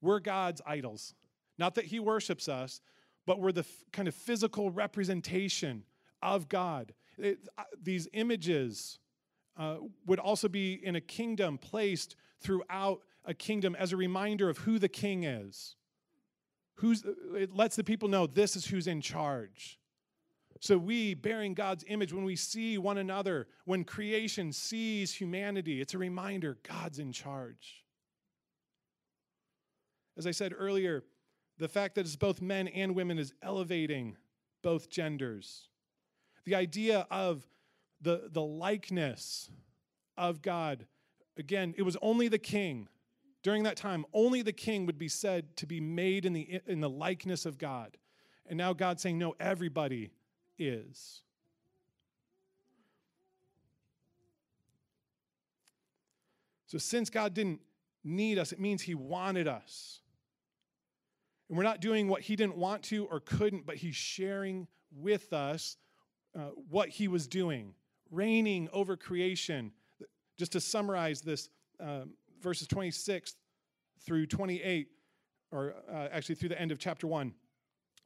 We're 0.02 0.20
God's 0.20 0.60
idols. 0.66 1.14
Not 1.56 1.74
that 1.76 1.86
he 1.86 1.98
worships 1.98 2.46
us, 2.46 2.82
but 3.24 3.40
we're 3.40 3.52
the 3.52 3.60
f- 3.60 3.84
kind 3.92 4.08
of 4.08 4.14
physical 4.14 4.70
representation 4.70 5.84
of 6.20 6.50
God. 6.50 6.92
It, 7.16 7.38
uh, 7.56 7.62
these 7.82 8.08
images 8.12 8.98
uh, 9.56 9.76
would 10.04 10.18
also 10.18 10.48
be 10.48 10.74
in 10.84 10.96
a 10.96 11.00
kingdom 11.00 11.56
placed 11.56 12.16
throughout 12.42 13.00
a 13.24 13.34
kingdom 13.34 13.76
as 13.78 13.92
a 13.92 13.96
reminder 13.96 14.48
of 14.48 14.58
who 14.58 14.78
the 14.78 14.88
king 14.88 15.24
is. 15.24 15.76
Who's, 16.76 17.04
it 17.34 17.54
lets 17.54 17.76
the 17.76 17.84
people 17.84 18.08
know 18.08 18.26
this 18.26 18.56
is 18.56 18.66
who's 18.66 18.86
in 18.86 19.00
charge. 19.00 19.78
So, 20.60 20.78
we, 20.78 21.14
bearing 21.14 21.54
God's 21.54 21.84
image, 21.88 22.12
when 22.12 22.24
we 22.24 22.36
see 22.36 22.78
one 22.78 22.98
another, 22.98 23.48
when 23.64 23.82
creation 23.82 24.52
sees 24.52 25.12
humanity, 25.12 25.80
it's 25.80 25.94
a 25.94 25.98
reminder 25.98 26.58
God's 26.62 27.00
in 27.00 27.10
charge. 27.10 27.84
As 30.16 30.26
I 30.26 30.30
said 30.30 30.54
earlier, 30.56 31.02
the 31.58 31.68
fact 31.68 31.94
that 31.96 32.02
it's 32.02 32.16
both 32.16 32.40
men 32.40 32.68
and 32.68 32.94
women 32.94 33.18
is 33.18 33.32
elevating 33.42 34.16
both 34.62 34.88
genders. 34.88 35.68
The 36.44 36.54
idea 36.54 37.06
of 37.10 37.46
the, 38.00 38.28
the 38.30 38.42
likeness 38.42 39.50
of 40.16 40.42
God, 40.42 40.86
again, 41.36 41.74
it 41.76 41.82
was 41.82 41.96
only 42.02 42.28
the 42.28 42.38
king 42.38 42.88
during 43.42 43.64
that 43.64 43.76
time, 43.76 44.04
only 44.12 44.42
the 44.42 44.52
king 44.52 44.86
would 44.86 44.98
be 44.98 45.08
said 45.08 45.56
to 45.56 45.66
be 45.66 45.80
made 45.80 46.24
in 46.24 46.32
the, 46.32 46.60
in 46.66 46.80
the 46.80 46.90
likeness 46.90 47.44
of 47.44 47.58
God. 47.58 47.96
And 48.46 48.56
now 48.56 48.72
God's 48.72 49.02
saying, 49.02 49.18
no, 49.18 49.34
everybody 49.40 50.10
is. 50.58 51.22
So, 56.66 56.78
since 56.78 57.10
God 57.10 57.34
didn't 57.34 57.60
need 58.02 58.38
us, 58.38 58.50
it 58.50 58.58
means 58.58 58.80
He 58.80 58.94
wanted 58.94 59.46
us. 59.46 60.00
And 61.48 61.58
we're 61.58 61.64
not 61.64 61.82
doing 61.82 62.08
what 62.08 62.22
He 62.22 62.34
didn't 62.34 62.56
want 62.56 62.82
to 62.84 63.04
or 63.10 63.20
couldn't, 63.20 63.66
but 63.66 63.76
He's 63.76 63.94
sharing 63.94 64.66
with 64.90 65.34
us 65.34 65.76
uh, 66.34 66.48
what 66.70 66.88
He 66.88 67.08
was 67.08 67.26
doing, 67.26 67.74
reigning 68.10 68.70
over 68.72 68.96
creation. 68.96 69.72
Just 70.38 70.52
to 70.52 70.60
summarize 70.60 71.20
this, 71.20 71.50
um, 71.78 72.14
verses 72.42 72.66
26 72.68 73.34
through 74.04 74.26
28, 74.26 74.88
or 75.50 75.74
uh, 75.90 76.08
actually 76.10 76.34
through 76.34 76.48
the 76.48 76.60
end 76.60 76.72
of 76.72 76.78
chapter 76.78 77.06
1. 77.06 77.32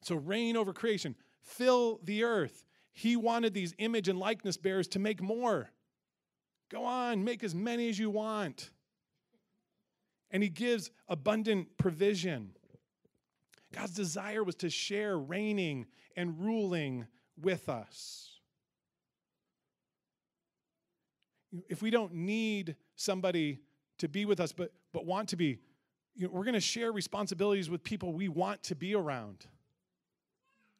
So, 0.03 0.17
reign 0.17 0.57
over 0.57 0.73
creation, 0.73 1.17
fill 1.43 2.01
the 2.05 2.25
earth. 2.25 2.65
He 2.93 3.17
wanted 3.17 3.55
these 3.55 3.75
image 3.79 4.09
and 4.09 4.19
likeness 4.19 4.57
bearers 4.57 4.89
to 4.89 4.99
make 4.99 5.21
more. 5.21 5.71
Go 6.71 6.85
on, 6.85 7.25
make 7.25 7.45
as 7.45 7.55
many 7.55 7.89
as 7.89 7.99
you 7.99 8.11
want. 8.11 8.71
And 10.31 10.43
he 10.43 10.49
gives 10.49 10.91
abundant 11.09 11.77
provision. 11.79 12.53
God's 13.73 13.95
desire 13.95 14.43
was 14.43 14.57
to 14.57 14.71
share 14.71 15.19
reigning 15.19 15.87
and 16.17 16.39
ruling 16.41 17.07
with 17.41 17.69
us. 17.69 18.41
If 21.69 21.83
we 21.83 21.91
don't 21.91 22.13
need 22.15 22.77
somebody 22.97 23.61
to 23.99 24.09
be 24.09 24.25
with 24.25 24.41
us, 24.41 24.53
but, 24.53 24.73
but 24.93 25.07
want 25.07 25.29
to 25.31 25.37
be. 25.37 25.59
You 26.15 26.27
know, 26.27 26.33
we're 26.33 26.45
going 26.45 26.55
to 26.55 26.61
share 26.61 26.93
responsibilities 26.93 27.69
with 27.69 27.83
people 27.83 28.13
we 28.13 28.29
want 28.29 28.63
to 28.65 28.75
be 28.75 28.95
around. 28.95 29.47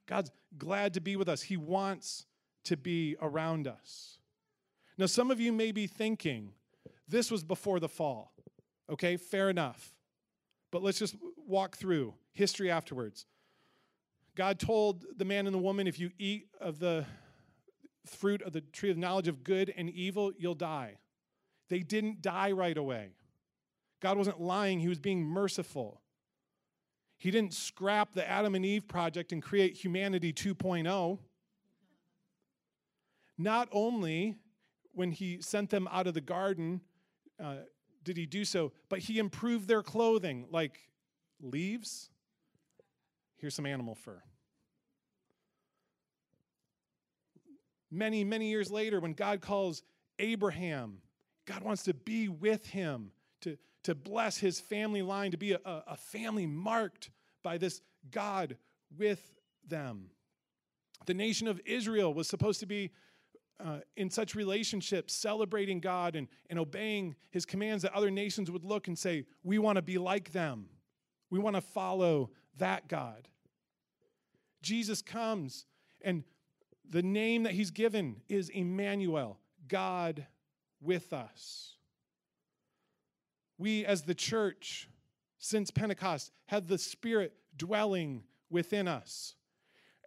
God's 0.07 0.31
glad 0.57 0.95
to 0.95 1.01
be 1.01 1.17
with 1.17 1.29
us, 1.29 1.43
He 1.43 1.57
wants 1.57 2.27
to 2.65 2.77
be 2.77 3.17
around 3.21 3.67
us. 3.67 4.19
Now, 4.99 5.07
some 5.07 5.31
of 5.31 5.41
you 5.41 5.53
may 5.53 5.73
be 5.73 5.87
thinking, 5.87 6.53
this 7.09 7.31
was 7.31 7.45
before 7.45 7.81
the 7.81 7.89
fall. 7.89 8.33
Okay, 8.91 9.17
fair 9.17 9.51
enough. 9.51 9.95
But 10.71 10.83
let's 10.83 10.99
just 10.99 11.17
walk 11.47 11.77
through 11.77 12.15
history 12.33 12.71
afterwards. 12.71 13.27
God 14.37 14.59
told 14.59 15.05
the 15.17 15.25
man 15.25 15.47
and 15.47 15.55
the 15.55 15.59
woman, 15.59 15.87
if 15.87 15.99
you 15.99 16.11
eat 16.19 16.49
of 16.61 16.79
the 16.79 17.07
fruit 18.05 18.43
of 18.43 18.53
the 18.53 18.61
tree 18.61 18.91
of 18.91 18.97
knowledge 18.97 19.29
of 19.29 19.43
good 19.43 19.73
and 19.77 19.91
evil, 19.91 20.33
you'll 20.39 20.55
die. 20.55 20.97
They 21.69 21.81
didn't 21.81 22.23
die 22.23 22.53
right 22.53 22.77
away. 22.77 23.11
God 24.01 24.19
wasn't 24.19 24.41
lying, 24.41 24.81
He 24.81 24.89
was 24.89 24.99
being 24.99 25.23
merciful. 25.23 26.01
He 27.19 27.31
didn't 27.31 27.55
scrap 27.55 28.13
the 28.13 28.29
Adam 28.29 28.55
and 28.55 28.65
Eve 28.65 28.87
project 28.87 29.33
and 29.33 29.43
create 29.43 29.75
humanity 29.75 30.33
2.0. 30.33 31.19
Not 33.39 33.69
only 33.73 34.37
when 34.93 35.13
He 35.13 35.41
sent 35.41 35.71
them 35.71 35.89
out 35.91 36.07
of 36.07 36.15
the 36.15 36.21
garden 36.21 36.83
uh, 37.43 37.57
did 38.05 38.17
He 38.17 38.27
do 38.27 38.45
so, 38.45 38.73
but 38.89 39.01
He 39.01 39.19
improved 39.19 39.67
their 39.67 39.83
clothing, 39.83 40.47
like 40.51 40.79
leaves. 41.41 42.11
Here's 43.37 43.55
some 43.55 43.67
animal 43.67 43.95
fur. 43.95 44.23
Many, 47.91 48.25
many 48.25 48.49
years 48.51 48.71
later, 48.71 49.01
when 49.01 49.13
God 49.13 49.41
calls 49.41 49.83
Abraham 50.19 50.99
God 51.47 51.63
wants 51.63 51.85
to 51.85 51.95
be 51.95 52.29
with 52.29 52.67
him, 52.67 53.13
to, 53.43 53.57
to 53.85 53.95
bless 53.95 54.39
his 54.39 54.61
family 54.61 55.03
line, 55.03 55.31
to 55.31 55.37
be 55.37 55.53
a, 55.53 55.61
a 55.65 55.97
family 55.97 56.47
marked 56.47 57.11
by 57.43 57.57
this 57.57 57.81
God 58.11 58.57
with 58.97 59.33
them. 59.67 60.11
The 61.07 61.15
nation 61.15 61.47
of 61.47 61.61
Israel 61.65 62.13
was 62.13 62.29
supposed 62.29 62.61
to 62.61 62.67
be 62.67 62.91
uh, 63.65 63.79
in 63.97 64.11
such 64.11 64.35
relationships, 64.35 65.15
celebrating 65.15 65.81
God 65.81 66.17
and, 66.17 66.29
and 66.51 66.59
obeying 66.59 67.15
his 67.31 67.47
commands 67.47 67.83
that 67.85 67.95
other 67.95 68.11
nations 68.11 68.51
would 68.51 68.65
look 68.65 68.89
and 68.89 68.99
say, 68.99 69.25
We 69.45 69.59
want 69.59 69.77
to 69.77 69.83
be 69.83 69.99
like 69.99 70.33
them. 70.33 70.67
We 71.31 71.39
want 71.39 71.57
to 71.57 71.63
follow 71.63 72.31
that 72.59 72.89
God. 72.89 73.29
Jesus 74.63 75.01
comes, 75.01 75.67
and 76.03 76.25
the 76.89 77.03
name 77.03 77.45
that 77.45 77.53
he's 77.53 77.71
given 77.71 78.17
is 78.29 78.49
Emmanuel, 78.49 79.39
God 79.69 80.27
with 80.81 81.13
us. 81.13 81.75
We, 83.59 83.85
as 83.85 84.03
the 84.03 84.15
church, 84.15 84.89
since 85.39 85.71
Pentecost, 85.71 86.33
have 86.47 86.69
the 86.69 86.79
Spirit 86.79 87.33
dwelling 87.57 88.25
within 88.51 88.87
us. 88.87 89.35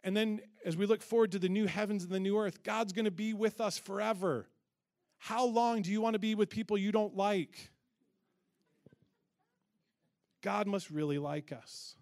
And 0.04 0.16
then, 0.16 0.42
as 0.66 0.78
we 0.78 0.86
look 0.86 1.02
forward 1.02 1.32
to 1.34 1.40
the 1.40 1.50
new 1.50 1.66
heavens 1.66 2.04
and 2.04 2.12
the 2.12 2.20
new 2.20 2.38
earth, 2.38 2.64
God's 2.64 2.94
going 2.94 3.06
to 3.06 3.12
be 3.12 3.34
with 3.34 3.60
us 3.60 3.78
forever. 3.78 4.48
How 5.18 5.46
long 5.46 5.82
do 5.82 5.92
you 5.92 6.00
want 6.00 6.14
to 6.14 6.20
be 6.20 6.36
with 6.36 6.50
people 6.50 6.78
you 6.78 6.92
don't 6.92 7.16
like? 7.18 7.72
God 10.42 10.68
must 10.68 10.90
really 10.90 11.18
like 11.18 11.52
us. 11.52 11.96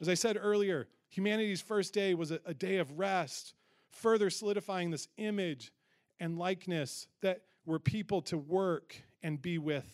As 0.00 0.08
I 0.08 0.14
said 0.14 0.36
earlier, 0.38 0.88
humanity's 1.08 1.62
first 1.62 1.94
day 1.94 2.12
was 2.12 2.30
a, 2.30 2.40
a 2.44 2.52
day 2.52 2.76
of 2.76 2.98
rest, 2.98 3.54
further 3.88 4.28
solidifying 4.28 4.90
this 4.90 5.08
image 5.16 5.72
and 6.20 6.38
likeness 6.38 7.08
that 7.22 7.42
we're 7.64 7.78
people 7.78 8.22
to 8.22 8.38
work 8.38 8.96
and 9.22 9.40
be 9.40 9.58
with, 9.58 9.86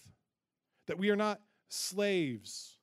that 0.87 0.99
we 0.99 1.11
are 1.11 1.17
not 1.17 1.41
slaves. 1.69 2.77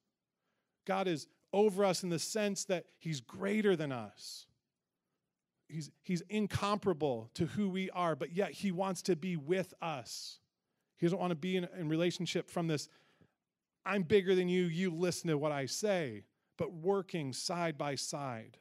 God 0.86 1.08
is 1.08 1.28
over 1.54 1.86
us 1.86 2.04
in 2.04 2.10
the 2.10 2.19
sense 2.19 2.65
that 2.65 2.86
He's 2.97 3.21
greater 3.21 3.75
than 3.75 3.91
us. 3.91 4.47
He's, 5.67 5.91
he's 6.02 6.23
incomparable 6.30 7.30
to 7.36 7.45
who 7.45 7.69
we 7.69 7.91
are, 7.91 8.15
but 8.15 8.36
yet 8.36 8.52
He 8.52 8.71
wants 8.71 9.04
to 9.04 9.15
be 9.15 9.36
with 9.36 9.73
us. 9.82 10.39
He 10.97 11.06
doesn't 11.06 11.19
want 11.19 11.32
to 11.32 11.36
be 11.36 11.58
in, 11.58 11.67
in 11.78 11.88
relationship 11.88 12.49
from 12.49 12.67
this, 12.67 12.89
I'm 13.86 14.04
bigger 14.04 14.36
than 14.36 14.49
you, 14.49 14.63
you 14.63 14.93
listen 14.93 15.30
to 15.30 15.38
what 15.38 15.52
I 15.52 15.65
say, 15.65 16.23
but 16.58 16.73
working 16.73 17.34
side 17.34 17.78
by 17.78 17.95
side. 17.95 18.58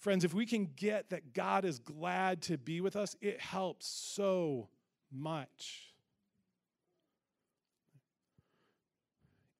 Friends, 0.00 0.24
if 0.24 0.34
we 0.34 0.46
can 0.46 0.70
get 0.76 1.10
that 1.10 1.34
God 1.34 1.64
is 1.64 1.78
glad 1.78 2.42
to 2.42 2.58
be 2.58 2.80
with 2.80 2.96
us, 2.96 3.14
it 3.20 3.38
helps 3.38 3.86
so 3.86 4.68
much. 5.12 5.92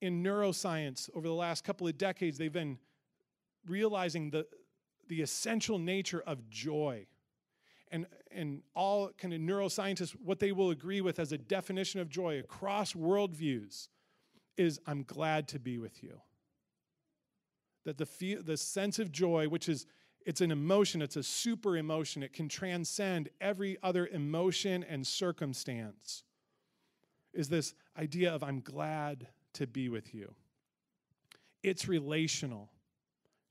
In 0.00 0.24
neuroscience, 0.24 1.11
over 1.14 1.29
the 1.29 1.35
last 1.35 1.62
couple 1.62 1.87
of 1.87 1.98
decades, 1.98 2.38
they've 2.38 2.50
been 2.50 2.79
realizing 3.68 4.31
the, 4.31 4.46
the 5.09 5.20
essential 5.20 5.79
nature 5.79 6.22
of 6.26 6.48
joy. 6.48 7.07
and, 7.90 8.07
and 8.31 8.62
all 8.74 9.11
kind 9.18 9.35
of 9.35 9.40
neuroscientists, 9.40 10.12
what 10.24 10.38
they 10.38 10.53
will 10.53 10.70
agree 10.70 11.00
with 11.00 11.18
as 11.18 11.33
a 11.33 11.38
definition 11.38 12.00
of 12.00 12.09
joy 12.09 12.38
across 12.38 12.92
worldviews 12.92 13.88
is 14.57 14.81
I'm 14.87 15.03
glad 15.03 15.48
to 15.48 15.59
be 15.59 15.79
with 15.79 16.03
you. 16.03 16.20
That 17.85 17.98
the, 17.98 18.37
the 18.37 18.57
sense 18.57 18.98
of 18.98 19.11
joy, 19.11 19.48
which 19.48 19.68
is 19.68 19.87
it's 20.26 20.40
an 20.40 20.50
emotion, 20.50 21.02
it's 21.02 21.16
a 21.16 21.22
super 21.22 21.76
emotion, 21.76 22.22
it 22.22 22.33
can 22.33 22.48
transcend 22.48 23.30
every 23.40 23.78
other 23.83 24.06
emotion 24.06 24.85
and 24.88 25.06
circumstance, 25.06 26.24
is 27.33 27.48
this 27.48 27.74
idea 27.98 28.35
of 28.35 28.42
I'm 28.42 28.61
glad 28.61 29.28
to 29.54 29.66
be 29.66 29.88
with 29.88 30.14
you. 30.14 30.35
It's 31.62 31.88
relational. 31.88 32.70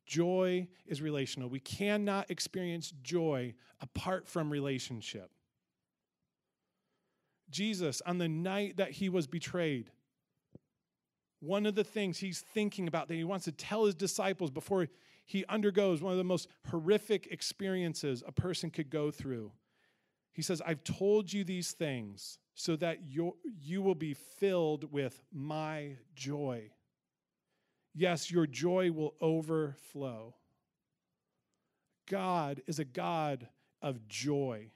Joy 0.06 0.68
is 0.88 1.02
relational. 1.02 1.50
We 1.50 1.60
cannot 1.60 2.32
experience 2.32 2.94
joy 3.04 3.54
apart 3.82 4.28
from 4.28 4.50
relationship. 4.50 5.30
Jesus, 7.50 8.02
on 8.06 8.18
the 8.18 8.28
night 8.28 8.78
that 8.78 8.92
he 8.92 9.10
was 9.10 9.28
betrayed, 9.28 9.92
one 11.40 11.66
of 11.66 11.76
the 11.76 11.84
things 11.84 12.18
he's 12.18 12.42
thinking 12.42 12.88
about 12.88 13.08
that 13.08 13.16
he 13.16 13.24
wants 13.24 13.46
to 13.46 13.52
tell 13.52 13.86
his 13.86 13.96
disciples 13.96 14.52
before 14.52 14.88
he 15.30 15.46
undergoes 15.46 16.02
one 16.02 16.12
of 16.12 16.18
the 16.18 16.24
most 16.24 16.48
horrific 16.72 17.28
experiences 17.28 18.24
a 18.26 18.32
person 18.32 18.72
could 18.72 18.90
go 18.90 19.12
through. 19.12 19.52
He 20.32 20.42
says, 20.42 20.60
I've 20.66 20.84
told 20.84 21.32
you 21.32 21.44
these 21.44 21.74
things 21.74 22.40
so 22.56 22.76
that 22.78 23.04
you 23.04 23.38
you 23.62 23.84
will 23.84 23.94
be 23.94 24.16
filled 24.16 24.92
with 24.92 25.22
my 25.32 25.98
joy. 26.16 26.72
Yes, 27.94 28.32
your 28.32 28.48
joy 28.48 28.92
will 28.92 29.14
overflow. 29.22 30.34
God 32.10 32.64
is 32.66 32.80
a 32.80 32.86
God 32.86 33.48
of 33.84 34.08
joy. 34.08 34.72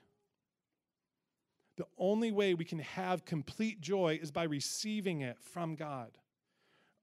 The 1.77 1.87
only 1.97 2.31
way 2.31 2.53
we 2.53 2.63
can 2.63 2.77
have 2.77 3.25
complete 3.25 3.81
joy 3.81 4.19
is 4.21 4.29
by 4.29 4.43
receiving 4.43 5.21
it 5.21 5.39
from 5.41 5.73
God. 5.73 6.11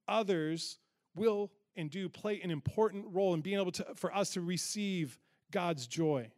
Others 0.06 0.78
will 1.16 1.50
and 1.76 1.90
do 1.90 2.08
play 2.08 2.40
an 2.42 2.50
important 2.50 3.06
role 3.10 3.34
in 3.34 3.40
being 3.40 3.58
able 3.58 3.72
to, 3.72 3.86
for 3.94 4.14
us 4.14 4.30
to 4.30 4.40
receive 4.40 5.18
God's 5.50 5.86
joy. 5.86 6.30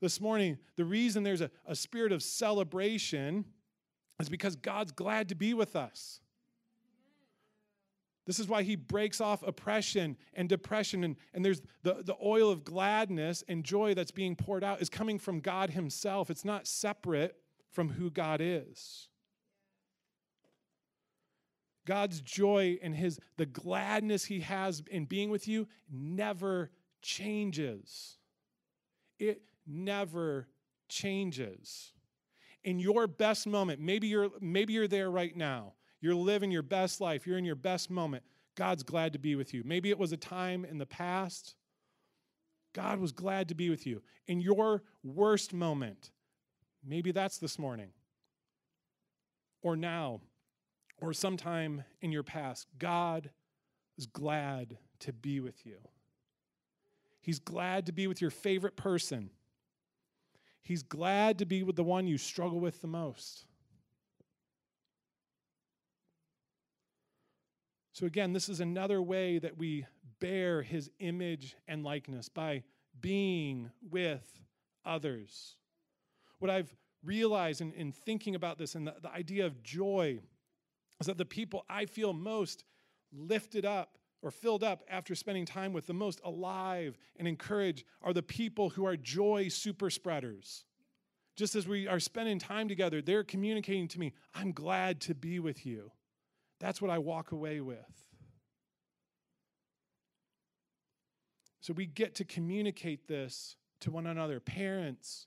This 0.00 0.20
morning, 0.20 0.58
the 0.76 0.84
reason 0.84 1.22
there's 1.22 1.40
a, 1.40 1.50
a 1.66 1.74
spirit 1.74 2.12
of 2.12 2.22
celebration 2.22 3.44
is 4.20 4.28
because 4.28 4.56
God's 4.56 4.92
glad 4.92 5.28
to 5.30 5.34
be 5.34 5.54
with 5.54 5.76
us. 5.76 6.20
This 8.26 8.38
is 8.38 8.48
why 8.48 8.62
he 8.62 8.74
breaks 8.74 9.20
off 9.20 9.42
oppression 9.42 10.16
and 10.32 10.48
depression. 10.48 11.04
And, 11.04 11.16
and 11.34 11.44
there's 11.44 11.60
the, 11.82 12.02
the 12.02 12.16
oil 12.22 12.50
of 12.50 12.64
gladness 12.64 13.44
and 13.48 13.62
joy 13.62 13.94
that's 13.94 14.10
being 14.10 14.34
poured 14.34 14.64
out 14.64 14.80
is 14.80 14.88
coming 14.88 15.18
from 15.18 15.40
God 15.40 15.70
himself. 15.70 16.30
It's 16.30 16.44
not 16.44 16.66
separate 16.66 17.36
from 17.70 17.90
who 17.90 18.10
God 18.10 18.40
is. 18.40 19.08
God's 21.86 22.20
joy 22.20 22.78
and 22.82 22.94
his 22.94 23.18
the 23.36 23.46
gladness 23.46 24.24
he 24.24 24.40
has 24.40 24.82
in 24.90 25.04
being 25.04 25.30
with 25.30 25.46
you 25.46 25.68
never 25.90 26.70
changes. 27.02 28.16
It 29.18 29.42
never 29.66 30.48
changes. 30.88 31.92
In 32.62 32.78
your 32.78 33.06
best 33.06 33.46
moment, 33.46 33.80
maybe 33.80 34.06
you're 34.06 34.30
maybe 34.40 34.72
you're 34.72 34.88
there 34.88 35.10
right 35.10 35.36
now. 35.36 35.74
You're 36.00 36.14
living 36.14 36.50
your 36.50 36.62
best 36.62 37.00
life. 37.00 37.26
You're 37.26 37.38
in 37.38 37.44
your 37.44 37.54
best 37.54 37.90
moment. 37.90 38.24
God's 38.56 38.82
glad 38.82 39.12
to 39.14 39.18
be 39.18 39.34
with 39.34 39.52
you. 39.52 39.62
Maybe 39.64 39.90
it 39.90 39.98
was 39.98 40.12
a 40.12 40.16
time 40.16 40.64
in 40.64 40.78
the 40.78 40.86
past. 40.86 41.54
God 42.72 42.98
was 42.98 43.12
glad 43.12 43.48
to 43.48 43.54
be 43.54 43.70
with 43.70 43.86
you. 43.86 44.02
In 44.26 44.40
your 44.40 44.82
worst 45.02 45.52
moment, 45.52 46.10
maybe 46.84 47.12
that's 47.12 47.38
this 47.38 47.58
morning 47.58 47.90
or 49.62 49.76
now 49.76 50.20
or 51.00 51.12
sometime 51.12 51.84
in 52.00 52.12
your 52.12 52.22
past. 52.22 52.66
God 52.78 53.30
is 53.96 54.06
glad 54.06 54.78
to 55.00 55.12
be 55.12 55.40
with 55.40 55.66
you. 55.66 55.76
He's 57.20 57.38
glad 57.38 57.86
to 57.86 57.92
be 57.92 58.06
with 58.06 58.20
your 58.20 58.30
favorite 58.30 58.76
person. 58.76 59.30
He's 60.62 60.82
glad 60.82 61.38
to 61.38 61.46
be 61.46 61.62
with 61.62 61.76
the 61.76 61.84
one 61.84 62.06
you 62.06 62.18
struggle 62.18 62.60
with 62.60 62.80
the 62.80 62.86
most. 62.86 63.46
So, 67.92 68.06
again, 68.06 68.32
this 68.32 68.48
is 68.48 68.60
another 68.60 69.00
way 69.00 69.38
that 69.38 69.56
we 69.56 69.86
bear 70.18 70.62
his 70.62 70.90
image 70.98 71.54
and 71.68 71.84
likeness 71.84 72.28
by 72.28 72.64
being 73.00 73.70
with 73.88 74.26
others. 74.84 75.56
What 76.40 76.50
I've 76.50 76.74
realized 77.04 77.60
in, 77.60 77.72
in 77.72 77.92
thinking 77.92 78.34
about 78.34 78.58
this 78.58 78.74
and 78.74 78.86
the, 78.86 78.94
the 79.00 79.10
idea 79.10 79.46
of 79.46 79.62
joy 79.62 80.20
is 81.00 81.06
that 81.06 81.18
the 81.18 81.24
people 81.24 81.64
I 81.68 81.86
feel 81.86 82.12
most 82.12 82.64
lifted 83.12 83.64
up 83.64 83.98
or 84.22 84.30
filled 84.30 84.64
up 84.64 84.82
after 84.88 85.14
spending 85.14 85.44
time 85.44 85.72
with, 85.72 85.86
the 85.86 85.92
most 85.92 86.20
alive 86.24 86.96
and 87.16 87.28
encouraged, 87.28 87.84
are 88.00 88.12
the 88.12 88.22
people 88.22 88.70
who 88.70 88.86
are 88.86 88.96
joy 88.96 89.48
super 89.48 89.90
spreaders. 89.90 90.64
Just 91.36 91.54
as 91.56 91.68
we 91.68 91.86
are 91.88 92.00
spending 92.00 92.38
time 92.38 92.68
together, 92.68 93.02
they're 93.02 93.24
communicating 93.24 93.88
to 93.88 93.98
me, 93.98 94.14
I'm 94.34 94.52
glad 94.52 95.00
to 95.02 95.14
be 95.14 95.40
with 95.40 95.66
you. 95.66 95.90
That's 96.60 96.80
what 96.80 96.90
I 96.90 96.98
walk 96.98 97.32
away 97.32 97.60
with. 97.60 98.04
So 101.60 101.72
we 101.72 101.86
get 101.86 102.14
to 102.16 102.24
communicate 102.24 103.08
this 103.08 103.56
to 103.80 103.90
one 103.90 104.06
another. 104.06 104.38
Parents, 104.38 105.26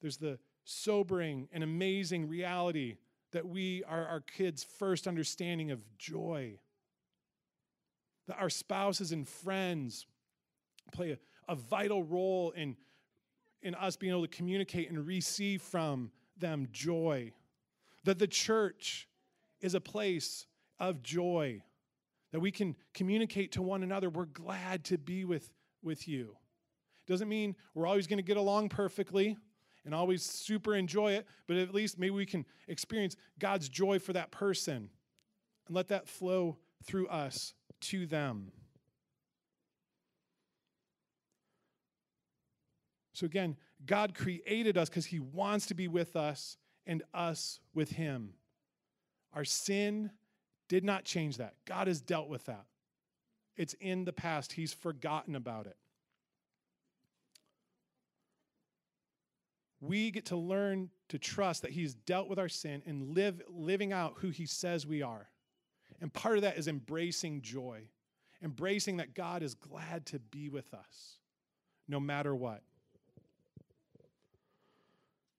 there's 0.00 0.18
the 0.18 0.38
sobering 0.64 1.48
and 1.52 1.64
amazing 1.64 2.28
reality 2.28 2.96
that 3.36 3.46
we 3.46 3.84
are 3.84 4.06
our 4.06 4.20
kids' 4.20 4.64
first 4.64 5.06
understanding 5.06 5.70
of 5.70 5.82
joy. 5.98 6.58
That 8.28 8.38
our 8.40 8.48
spouses 8.48 9.12
and 9.12 9.28
friends 9.28 10.06
play 10.90 11.10
a, 11.10 11.18
a 11.46 11.54
vital 11.54 12.02
role 12.02 12.52
in, 12.52 12.76
in 13.60 13.74
us 13.74 13.96
being 13.96 14.12
able 14.12 14.26
to 14.26 14.34
communicate 14.34 14.88
and 14.88 15.06
receive 15.06 15.60
from 15.60 16.10
them 16.38 16.68
joy. 16.72 17.34
That 18.04 18.18
the 18.18 18.26
church 18.26 19.06
is 19.60 19.74
a 19.74 19.82
place 19.82 20.46
of 20.80 21.02
joy 21.02 21.62
that 22.32 22.40
we 22.40 22.50
can 22.50 22.74
communicate 22.94 23.52
to 23.52 23.60
one 23.60 23.82
another. 23.82 24.08
We're 24.08 24.24
glad 24.24 24.84
to 24.86 24.96
be 24.96 25.26
with, 25.26 25.50
with 25.82 26.08
you. 26.08 26.38
Doesn't 27.06 27.28
mean 27.28 27.54
we're 27.74 27.86
always 27.86 28.06
going 28.06 28.16
to 28.16 28.22
get 28.22 28.38
along 28.38 28.70
perfectly 28.70 29.36
and 29.86 29.94
always 29.94 30.22
super 30.22 30.74
enjoy 30.74 31.12
it, 31.12 31.26
but 31.46 31.56
at 31.56 31.72
least 31.72 31.98
maybe 31.98 32.10
we 32.10 32.26
can 32.26 32.44
experience 32.68 33.16
God's 33.38 33.68
joy 33.68 34.00
for 34.00 34.12
that 34.12 34.32
person 34.32 34.90
and 35.66 35.76
let 35.76 35.88
that 35.88 36.08
flow 36.08 36.58
through 36.84 37.06
us 37.06 37.54
to 37.80 38.04
them. 38.04 38.50
So 43.12 43.24
again, 43.24 43.56
God 43.86 44.14
created 44.14 44.76
us 44.76 44.90
because 44.90 45.06
He 45.06 45.20
wants 45.20 45.66
to 45.66 45.74
be 45.74 45.88
with 45.88 46.16
us 46.16 46.58
and 46.84 47.02
us 47.14 47.60
with 47.72 47.92
Him. 47.92 48.34
Our 49.32 49.44
sin 49.44 50.10
did 50.68 50.84
not 50.84 51.04
change 51.04 51.36
that. 51.38 51.54
God 51.64 51.86
has 51.86 52.00
dealt 52.00 52.28
with 52.28 52.44
that. 52.46 52.66
It's 53.56 53.74
in 53.74 54.04
the 54.04 54.12
past, 54.12 54.52
He's 54.52 54.74
forgotten 54.74 55.34
about 55.34 55.66
it. 55.66 55.76
We 59.80 60.10
get 60.10 60.26
to 60.26 60.36
learn 60.36 60.90
to 61.08 61.18
trust 61.18 61.62
that 61.62 61.70
He's 61.70 61.94
dealt 61.94 62.28
with 62.28 62.38
our 62.38 62.48
sin 62.48 62.82
and 62.86 63.14
live 63.14 63.42
living 63.48 63.92
out 63.92 64.14
who 64.18 64.30
He 64.30 64.46
says 64.46 64.86
we 64.86 65.02
are. 65.02 65.28
And 66.00 66.12
part 66.12 66.36
of 66.36 66.42
that 66.42 66.58
is 66.58 66.68
embracing 66.68 67.42
joy, 67.42 67.88
embracing 68.42 68.98
that 68.98 69.14
God 69.14 69.42
is 69.42 69.54
glad 69.54 70.06
to 70.06 70.18
be 70.18 70.48
with 70.48 70.72
us 70.74 71.18
no 71.88 72.00
matter 72.00 72.34
what. 72.34 72.62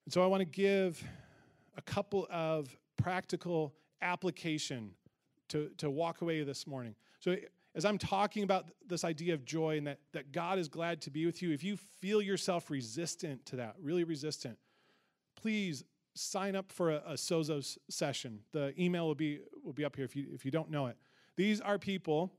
And 0.04 0.12
so 0.12 0.22
I 0.22 0.26
want 0.26 0.40
to 0.40 0.46
give 0.46 1.02
a 1.76 1.82
couple 1.82 2.26
of 2.30 2.74
practical 2.96 3.74
application 4.00 4.92
to, 5.48 5.70
to 5.78 5.90
walk 5.90 6.22
away 6.22 6.42
this 6.44 6.66
morning. 6.66 6.94
So, 7.20 7.36
as 7.78 7.84
I'm 7.84 7.96
talking 7.96 8.42
about 8.42 8.66
this 8.88 9.04
idea 9.04 9.34
of 9.34 9.44
joy 9.44 9.78
and 9.78 9.86
that, 9.86 10.00
that 10.12 10.32
God 10.32 10.58
is 10.58 10.66
glad 10.68 11.00
to 11.02 11.12
be 11.12 11.24
with 11.26 11.40
you, 11.42 11.52
if 11.52 11.62
you 11.62 11.76
feel 11.76 12.20
yourself 12.20 12.70
resistant 12.70 13.46
to 13.46 13.56
that, 13.56 13.76
really 13.80 14.02
resistant, 14.02 14.58
please 15.40 15.84
sign 16.16 16.56
up 16.56 16.72
for 16.72 16.90
a, 16.90 17.02
a 17.06 17.12
Sozo 17.12 17.64
session. 17.88 18.40
The 18.50 18.74
email 18.76 19.06
will 19.06 19.14
be, 19.14 19.38
will 19.62 19.72
be 19.72 19.84
up 19.84 19.94
here 19.94 20.04
if 20.04 20.16
you, 20.16 20.26
if 20.34 20.44
you 20.44 20.50
don't 20.50 20.72
know 20.72 20.86
it. 20.86 20.96
These 21.36 21.60
are 21.60 21.78
people 21.78 22.32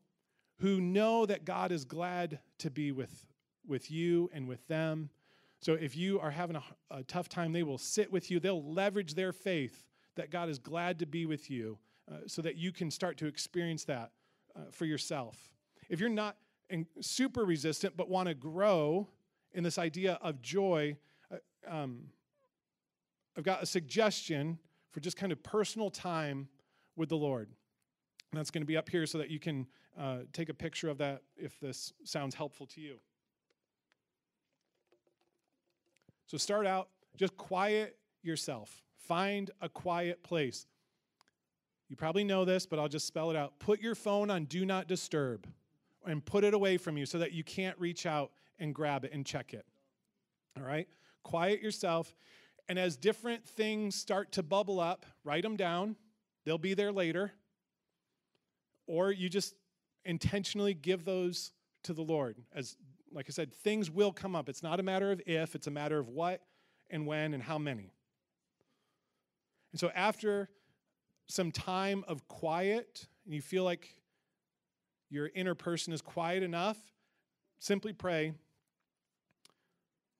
who 0.57 0.81
know 0.81 1.25
that 1.25 1.45
God 1.45 1.71
is 1.71 1.85
glad 1.85 2.39
to 2.57 2.69
be 2.69 2.91
with, 2.91 3.25
with 3.65 3.89
you 3.89 4.29
and 4.33 4.45
with 4.45 4.67
them. 4.67 5.09
So 5.61 5.71
if 5.71 5.95
you 5.95 6.19
are 6.19 6.31
having 6.31 6.57
a, 6.57 6.63
a 6.91 7.03
tough 7.03 7.29
time, 7.29 7.53
they 7.53 7.63
will 7.63 7.77
sit 7.77 8.11
with 8.11 8.29
you. 8.29 8.41
They'll 8.41 8.73
leverage 8.73 9.13
their 9.13 9.31
faith 9.31 9.85
that 10.17 10.31
God 10.31 10.49
is 10.49 10.59
glad 10.59 10.99
to 10.99 11.05
be 11.05 11.25
with 11.25 11.49
you 11.49 11.77
uh, 12.11 12.17
so 12.27 12.41
that 12.41 12.57
you 12.57 12.73
can 12.73 12.91
start 12.91 13.15
to 13.19 13.25
experience 13.25 13.85
that 13.85 14.11
uh, 14.55 14.71
for 14.71 14.85
yourself. 14.85 15.49
If 15.89 15.99
you're 15.99 16.09
not 16.09 16.37
super 17.01 17.45
resistant 17.45 17.97
but 17.97 18.09
want 18.09 18.27
to 18.27 18.35
grow 18.35 19.07
in 19.53 19.63
this 19.63 19.77
idea 19.77 20.19
of 20.21 20.41
joy, 20.41 20.97
uh, 21.31 21.37
um, 21.67 22.01
I've 23.37 23.43
got 23.43 23.63
a 23.63 23.65
suggestion 23.65 24.59
for 24.91 24.99
just 24.99 25.17
kind 25.17 25.31
of 25.31 25.41
personal 25.43 25.89
time 25.89 26.47
with 26.95 27.09
the 27.09 27.17
Lord. 27.17 27.49
And 28.31 28.39
that's 28.39 28.51
going 28.51 28.61
to 28.61 28.67
be 28.67 28.77
up 28.77 28.89
here 28.89 29.05
so 29.05 29.17
that 29.17 29.29
you 29.29 29.39
can 29.39 29.65
uh, 29.97 30.19
take 30.33 30.49
a 30.49 30.53
picture 30.53 30.89
of 30.89 30.97
that 30.99 31.23
if 31.35 31.59
this 31.59 31.93
sounds 32.03 32.35
helpful 32.35 32.67
to 32.67 32.81
you. 32.81 32.97
So 36.27 36.37
start 36.37 36.67
out, 36.67 36.89
just 37.17 37.35
quiet 37.37 37.97
yourself. 38.21 38.83
Find 38.97 39.49
a 39.61 39.69
quiet 39.69 40.21
place. 40.21 40.67
You 41.89 41.95
probably 41.95 42.23
know 42.23 42.45
this, 42.45 42.65
but 42.65 42.77
I'll 42.77 42.87
just 42.87 43.07
spell 43.07 43.31
it 43.31 43.35
out. 43.35 43.57
Put 43.59 43.81
your 43.81 43.95
phone 43.95 44.29
on 44.29 44.45
do 44.45 44.63
not 44.63 44.87
disturb 44.87 45.47
and 46.05 46.23
put 46.23 46.43
it 46.43 46.53
away 46.53 46.77
from 46.77 46.97
you 46.97 47.05
so 47.05 47.17
that 47.17 47.33
you 47.33 47.43
can't 47.43 47.77
reach 47.79 48.05
out 48.05 48.31
and 48.59 48.73
grab 48.73 49.05
it 49.05 49.11
and 49.11 49.25
check 49.25 49.53
it. 49.53 49.65
All 50.57 50.63
right? 50.63 50.87
Quiet 51.23 51.61
yourself. 51.61 52.15
And 52.67 52.77
as 52.77 52.95
different 52.95 53.47
things 53.47 53.95
start 53.95 54.31
to 54.33 54.43
bubble 54.43 54.79
up, 54.79 55.05
write 55.23 55.43
them 55.43 55.55
down. 55.55 55.95
They'll 56.45 56.59
be 56.59 56.75
there 56.75 56.91
later. 56.91 57.31
Or 58.85 59.11
you 59.11 59.27
just 59.27 59.55
intentionally 60.05 60.75
give 60.75 61.05
those 61.05 61.51
to 61.83 61.93
the 61.93 62.01
Lord. 62.03 62.37
As 62.53 62.77
like 63.11 63.25
I 63.27 63.31
said, 63.31 63.53
things 63.53 63.89
will 63.89 64.11
come 64.11 64.35
up. 64.35 64.49
It's 64.49 64.61
not 64.61 64.79
a 64.79 64.83
matter 64.83 65.11
of 65.11 65.21
if, 65.25 65.55
it's 65.55 65.65
a 65.65 65.71
matter 65.71 65.97
of 65.97 66.09
what 66.09 66.41
and 66.91 67.07
when 67.07 67.33
and 67.33 67.41
how 67.41 67.57
many. 67.57 67.91
And 69.71 69.79
so 69.79 69.89
after 69.95 70.49
some 71.29 71.51
time 71.51 72.03
of 72.07 72.27
quiet 72.27 73.07
and 73.23 73.33
you 73.33 73.41
feel 73.41 73.63
like 73.63 73.95
your 75.09 75.29
inner 75.33 75.55
person 75.55 75.93
is 75.93 76.01
quiet 76.01 76.43
enough, 76.43 76.77
simply 77.59 77.93
pray 77.93 78.33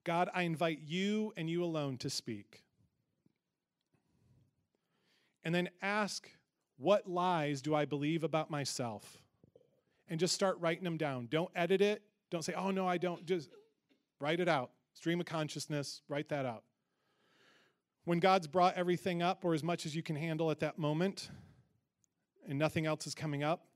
God, 0.04 0.30
I 0.32 0.42
invite 0.42 0.80
you 0.86 1.32
and 1.36 1.48
you 1.50 1.62
alone 1.62 1.98
to 1.98 2.10
speak. 2.10 2.64
And 5.44 5.54
then 5.54 5.68
ask, 5.82 6.28
what 6.78 7.08
lies 7.08 7.60
do 7.60 7.74
I 7.74 7.84
believe 7.84 8.24
about 8.24 8.50
myself? 8.50 9.18
And 10.08 10.18
just 10.18 10.34
start 10.34 10.58
writing 10.58 10.84
them 10.84 10.96
down. 10.96 11.28
Don't 11.30 11.50
edit 11.54 11.80
it. 11.80 12.02
Don't 12.30 12.42
say, 12.42 12.54
oh, 12.54 12.70
no, 12.70 12.88
I 12.88 12.96
don't. 12.96 13.26
Just 13.26 13.50
write 14.20 14.40
it 14.40 14.48
out. 14.48 14.70
Stream 14.94 15.20
of 15.20 15.26
consciousness, 15.26 16.02
write 16.08 16.30
that 16.30 16.46
out. 16.46 16.64
When 18.10 18.18
God's 18.18 18.48
brought 18.48 18.74
everything 18.74 19.22
up, 19.22 19.44
or 19.44 19.54
as 19.54 19.62
much 19.62 19.86
as 19.86 19.94
you 19.94 20.02
can 20.02 20.16
handle 20.16 20.50
at 20.50 20.58
that 20.58 20.80
moment, 20.80 21.30
and 22.48 22.58
nothing 22.58 22.84
else 22.84 23.06
is 23.06 23.14
coming 23.14 23.44
up, 23.44 23.68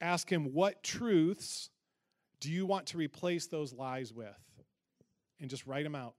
ask 0.00 0.28
Him, 0.28 0.52
what 0.52 0.82
truths 0.82 1.70
do 2.40 2.50
you 2.50 2.66
want 2.66 2.86
to 2.86 2.98
replace 2.98 3.46
those 3.46 3.72
lies 3.72 4.12
with? 4.12 4.36
And 5.38 5.48
just 5.48 5.68
write 5.68 5.84
them 5.84 5.94
out. 5.94 6.14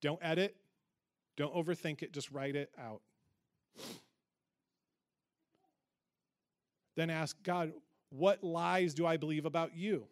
Don't 0.00 0.18
edit, 0.22 0.56
don't 1.36 1.54
overthink 1.54 2.02
it, 2.02 2.14
just 2.14 2.30
write 2.30 2.56
it 2.56 2.70
out. 2.78 3.02
Then 6.96 7.10
ask 7.10 7.36
God, 7.42 7.74
what 8.08 8.42
lies 8.42 8.94
do 8.94 9.06
I 9.06 9.18
believe 9.18 9.44
about 9.44 9.76
you? 9.76 10.06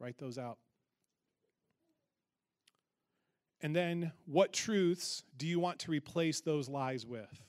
Write 0.00 0.18
those 0.18 0.38
out. 0.38 0.58
And 3.60 3.74
then, 3.74 4.12
what 4.26 4.52
truths 4.52 5.24
do 5.36 5.46
you 5.46 5.58
want 5.58 5.80
to 5.80 5.90
replace 5.90 6.40
those 6.40 6.68
lies 6.68 7.04
with? 7.04 7.42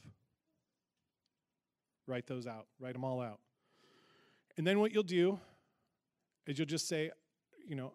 Write 2.08 2.26
those 2.26 2.48
out. 2.48 2.65
Write 2.80 2.93
them 2.93 3.04
all 3.04 3.22
out. 3.22 3.39
And 4.58 4.65
then, 4.65 4.80
what 4.80 4.91
you'll 4.91 5.04
do 5.04 5.39
is 6.48 6.58
you'll 6.58 6.65
just 6.65 6.88
say, 6.88 7.12
you 7.67 7.76
know, 7.76 7.93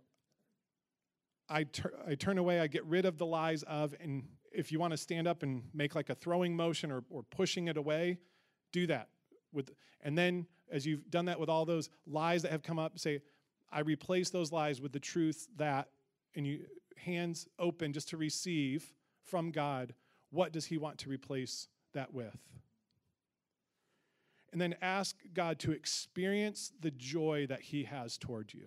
I, 1.49 1.67
I 2.07 2.15
turn 2.15 2.39
away, 2.39 2.61
I 2.61 2.69
get 2.69 2.85
rid 2.87 3.05
of 3.05 3.19
the 3.19 3.27
lies 3.27 3.65
of, 3.65 3.95
and 4.01 4.23
if 4.53 4.71
you 4.71 4.79
want 4.79 4.93
to 4.93 4.97
stand 4.97 5.27
up 5.27 5.43
and 5.43 5.65
make 5.75 5.95
like 5.95 6.09
a 6.09 6.15
throwing 6.15 6.57
motion 6.57 6.91
or, 6.93 7.03
or 7.11 7.23
pushing 7.25 7.69
it 7.69 7.77
away, 7.77 8.19
do 8.73 8.87
that. 8.87 9.09
With, 9.53 9.71
and 10.03 10.17
then, 10.17 10.47
as 10.71 10.87
you've 10.87 11.11
done 11.11 11.27
that 11.27 11.39
with 11.39 11.49
all 11.49 11.65
those 11.65 11.91
lies 12.07 12.43
that 12.43 12.53
have 12.53 12.63
come 12.63 12.79
up, 12.79 12.99
say, 12.99 13.21
I 13.73 13.81
replace 13.81 14.31
those 14.31 14.53
lies 14.53 14.81
with 14.81 14.93
the 14.93 15.01
truth 15.01 15.49
that, 15.57 15.89
and 16.37 16.47
you 16.47 16.61
hands 16.97 17.47
open 17.59 17.93
just 17.93 18.09
to 18.11 18.17
receive 18.17 18.93
from 19.23 19.51
God, 19.51 19.95
what 20.31 20.53
does 20.53 20.67
He 20.67 20.79
want 20.79 20.99
to 20.99 21.11
replace 21.11 21.69
that 21.93 22.13
with? 22.13 22.37
And 24.53 24.61
then 24.61 24.77
ask 24.83 25.17
God 25.33 25.59
to 25.61 25.73
experience 25.73 26.73
the 26.81 26.91
joy 26.91 27.47
that 27.49 27.61
He 27.63 27.85
has 27.85 28.17
toward 28.19 28.53
you. 28.55 28.67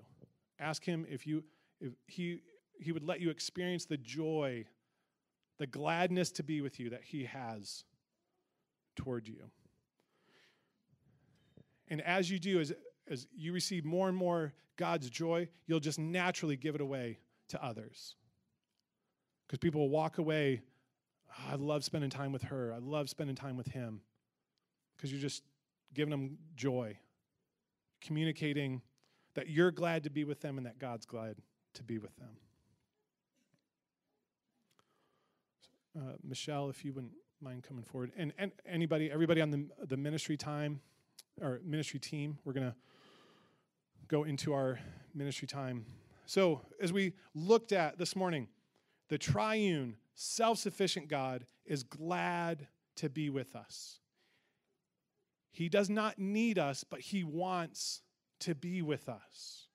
Ask 0.60 0.84
Him 0.84 1.06
if 1.10 1.26
you 1.26 1.44
if 1.80 1.94
He 2.08 2.40
He 2.80 2.92
would 2.92 3.04
let 3.04 3.22
you 3.22 3.30
experience 3.30 3.86
the 3.86 3.98
joy, 3.98 4.66
the 5.60 5.68
gladness 5.68 6.32
to 6.32 6.44
be 6.44 6.62
with 6.62 6.80
you 6.80 6.90
that 6.90 7.04
He 7.04 7.26
has 7.26 7.84
toward 8.96 9.28
you. 9.28 9.52
And 11.90 12.02
as 12.02 12.30
you 12.30 12.38
do, 12.38 12.60
as, 12.60 12.74
as 13.10 13.28
you 13.34 13.54
receive 13.54 13.86
more 13.86 14.10
and 14.10 14.18
more 14.18 14.54
God's 14.76 15.10
joy, 15.10 15.48
you'll 15.68 15.80
just 15.80 16.00
naturally 16.00 16.58
give 16.58 16.76
it 16.76 16.82
away 16.82 17.20
to 17.50 17.64
others. 17.64 18.16
Because 19.46 19.60
people 19.60 19.82
will 19.82 19.90
walk 19.90 20.18
away, 20.18 20.62
oh, 21.32 21.54
I 21.54 21.56
love 21.56 21.84
spending 21.84 22.10
time 22.10 22.32
with 22.32 22.44
her, 22.44 22.74
I 22.74 22.80
love 22.80 23.10
spending 23.10 23.36
time 23.36 23.58
with 23.58 23.68
him. 23.68 24.02
Because 24.96 25.12
you're 25.12 25.22
just 25.22 25.44
giving 25.94 26.12
them 26.12 26.38
joy, 26.56 26.98
communicating 28.02 28.82
that 29.36 29.50
you're 29.50 29.72
glad 29.72 30.04
to 30.04 30.10
be 30.10 30.24
with 30.24 30.42
them 30.42 30.58
and 30.58 30.66
that 30.66 30.80
God's 30.80 31.06
glad 31.06 31.38
to 31.76 31.84
be 31.84 31.98
with 31.98 32.16
them. 32.18 32.38
Uh, 35.98 36.14
Michelle, 36.24 36.70
if 36.70 36.84
you 36.84 36.94
wouldn't 36.94 37.14
mind 37.42 37.64
coming 37.64 37.84
forward, 37.84 38.12
and, 38.18 38.34
and 38.38 38.52
anybody, 38.66 39.12
everybody 39.12 39.42
on 39.42 39.52
the, 39.52 39.68
the 39.86 39.98
ministry 39.98 40.38
time 40.38 40.82
or 41.42 41.62
ministry 41.64 42.00
team, 42.00 42.38
we're 42.44 42.54
going 42.54 42.68
to 42.68 42.76
go 44.08 44.24
into 44.24 44.54
our 44.54 44.80
ministry 45.14 45.48
time. 45.48 45.86
So, 46.28 46.60
as 46.82 46.92
we 46.92 47.14
looked 47.34 47.72
at 47.72 47.98
this 47.98 48.14
morning, 48.14 48.50
the 49.08 49.18
triune, 49.18 49.96
self 50.14 50.58
sufficient 50.60 51.08
God 51.08 51.46
is 51.66 51.84
glad 51.84 52.68
to 52.98 53.10
be 53.10 53.30
with 53.30 53.56
us. 53.56 54.00
He 55.52 55.70
does 55.70 55.90
not 55.90 56.20
need 56.20 56.60
us, 56.60 56.84
but 56.84 57.00
He 57.00 57.24
wants 57.24 58.02
to 58.42 58.54
be 58.54 58.82
with 58.82 59.08
us. 59.08 59.68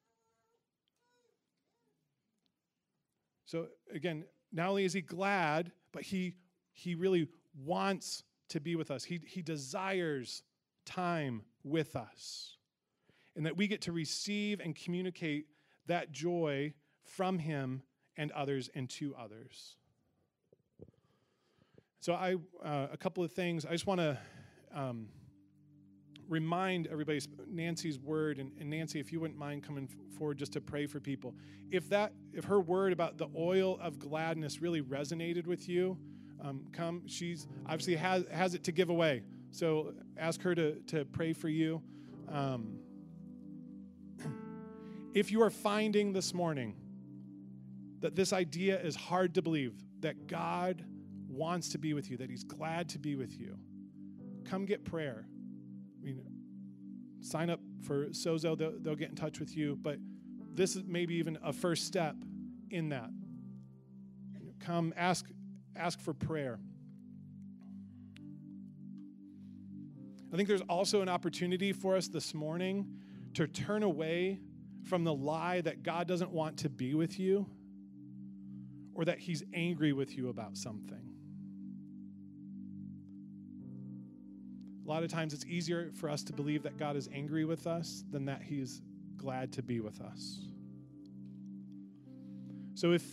So, 3.46 3.68
again, 3.90 4.24
not 4.52 4.68
only 4.68 4.84
is 4.84 4.92
He 4.92 5.00
glad, 5.00 5.72
but 5.90 6.02
He, 6.02 6.34
he 6.74 6.94
really 6.94 7.28
wants 7.64 8.24
to 8.50 8.60
be 8.60 8.76
with 8.76 8.90
us. 8.90 9.04
He, 9.04 9.22
he 9.26 9.40
desires 9.40 10.42
time 10.84 11.44
with 11.64 11.96
us. 11.96 12.58
And 13.36 13.46
that 13.46 13.56
we 13.56 13.66
get 13.66 13.80
to 13.82 13.92
receive 13.92 14.60
and 14.60 14.76
communicate 14.76 15.46
that 15.86 16.12
joy 16.12 16.74
from 17.04 17.38
Him 17.38 17.82
and 18.16 18.30
others 18.32 18.70
and 18.74 18.88
to 18.90 19.14
others. 19.16 19.76
So, 22.00 22.14
I 22.14 22.34
uh, 22.64 22.88
a 22.92 22.96
couple 22.96 23.22
of 23.22 23.32
things. 23.32 23.64
I 23.64 23.72
just 23.72 23.86
want 23.86 24.00
to 24.00 24.18
um, 24.74 25.08
remind 26.28 26.86
everybody 26.86 27.20
Nancy's 27.48 27.98
word, 27.98 28.38
and, 28.38 28.50
and, 28.58 28.70
Nancy, 28.70 28.98
if 28.98 29.12
you 29.12 29.20
wouldn't 29.20 29.38
mind 29.38 29.62
coming 29.62 29.88
forward 30.18 30.38
just 30.38 30.52
to 30.54 30.60
pray 30.60 30.86
for 30.86 30.98
people. 30.98 31.34
If 31.70 31.88
that, 31.90 32.12
if 32.32 32.44
her 32.44 32.60
word 32.60 32.92
about 32.92 33.18
the 33.18 33.28
oil 33.36 33.78
of 33.80 33.98
gladness 33.98 34.60
really 34.60 34.82
resonated 34.82 35.46
with 35.46 35.68
you, 35.68 35.98
um, 36.42 36.64
come. 36.72 37.02
She's 37.06 37.46
obviously 37.66 37.96
has 37.96 38.24
has 38.30 38.54
it 38.54 38.64
to 38.64 38.72
give 38.72 38.90
away. 38.90 39.22
So 39.50 39.94
ask 40.18 40.42
her 40.42 40.54
to 40.54 40.80
to 40.88 41.04
pray 41.04 41.32
for 41.32 41.48
you. 41.48 41.82
Um, 42.28 42.78
if 45.14 45.30
you 45.30 45.42
are 45.42 45.50
finding 45.50 46.12
this 46.12 46.32
morning 46.32 46.74
that 48.00 48.16
this 48.16 48.32
idea 48.32 48.80
is 48.80 48.96
hard 48.96 49.34
to 49.34 49.42
believe, 49.42 49.74
that 50.00 50.26
God 50.26 50.84
wants 51.28 51.70
to 51.70 51.78
be 51.78 51.94
with 51.94 52.10
you, 52.10 52.16
that 52.16 52.30
He's 52.30 52.44
glad 52.44 52.88
to 52.90 52.98
be 52.98 53.14
with 53.14 53.38
you, 53.38 53.56
come 54.44 54.64
get 54.64 54.84
prayer. 54.84 55.26
I 56.00 56.04
mean, 56.04 56.20
sign 57.20 57.50
up 57.50 57.60
for 57.86 58.06
Sozo, 58.06 58.56
they'll, 58.56 58.78
they'll 58.80 58.96
get 58.96 59.10
in 59.10 59.16
touch 59.16 59.38
with 59.38 59.56
you, 59.56 59.78
but 59.80 59.98
this 60.54 60.76
is 60.76 60.82
maybe 60.86 61.14
even 61.14 61.38
a 61.42 61.52
first 61.52 61.86
step 61.86 62.16
in 62.70 62.88
that. 62.90 63.10
Come 64.60 64.92
ask, 64.96 65.26
ask 65.76 66.00
for 66.00 66.14
prayer. 66.14 66.58
I 70.32 70.36
think 70.36 70.48
there's 70.48 70.62
also 70.62 71.02
an 71.02 71.08
opportunity 71.08 71.72
for 71.72 71.96
us 71.96 72.08
this 72.08 72.32
morning 72.32 72.86
to 73.34 73.46
turn 73.46 73.82
away 73.82 74.40
from 74.84 75.04
the 75.04 75.14
lie 75.14 75.60
that 75.60 75.82
God 75.82 76.06
doesn't 76.08 76.30
want 76.30 76.58
to 76.58 76.68
be 76.68 76.94
with 76.94 77.18
you 77.18 77.46
or 78.94 79.04
that 79.04 79.18
he's 79.18 79.42
angry 79.54 79.92
with 79.92 80.16
you 80.16 80.28
about 80.28 80.56
something. 80.56 81.12
A 84.84 84.88
lot 84.88 85.02
of 85.02 85.10
times 85.10 85.32
it's 85.32 85.46
easier 85.46 85.90
for 85.94 86.10
us 86.10 86.22
to 86.24 86.32
believe 86.32 86.64
that 86.64 86.76
God 86.76 86.96
is 86.96 87.08
angry 87.12 87.44
with 87.44 87.66
us 87.66 88.04
than 88.10 88.24
that 88.26 88.42
he's 88.42 88.82
glad 89.16 89.52
to 89.52 89.62
be 89.62 89.80
with 89.80 90.00
us. 90.00 90.40
So 92.74 92.92
if 92.92 93.04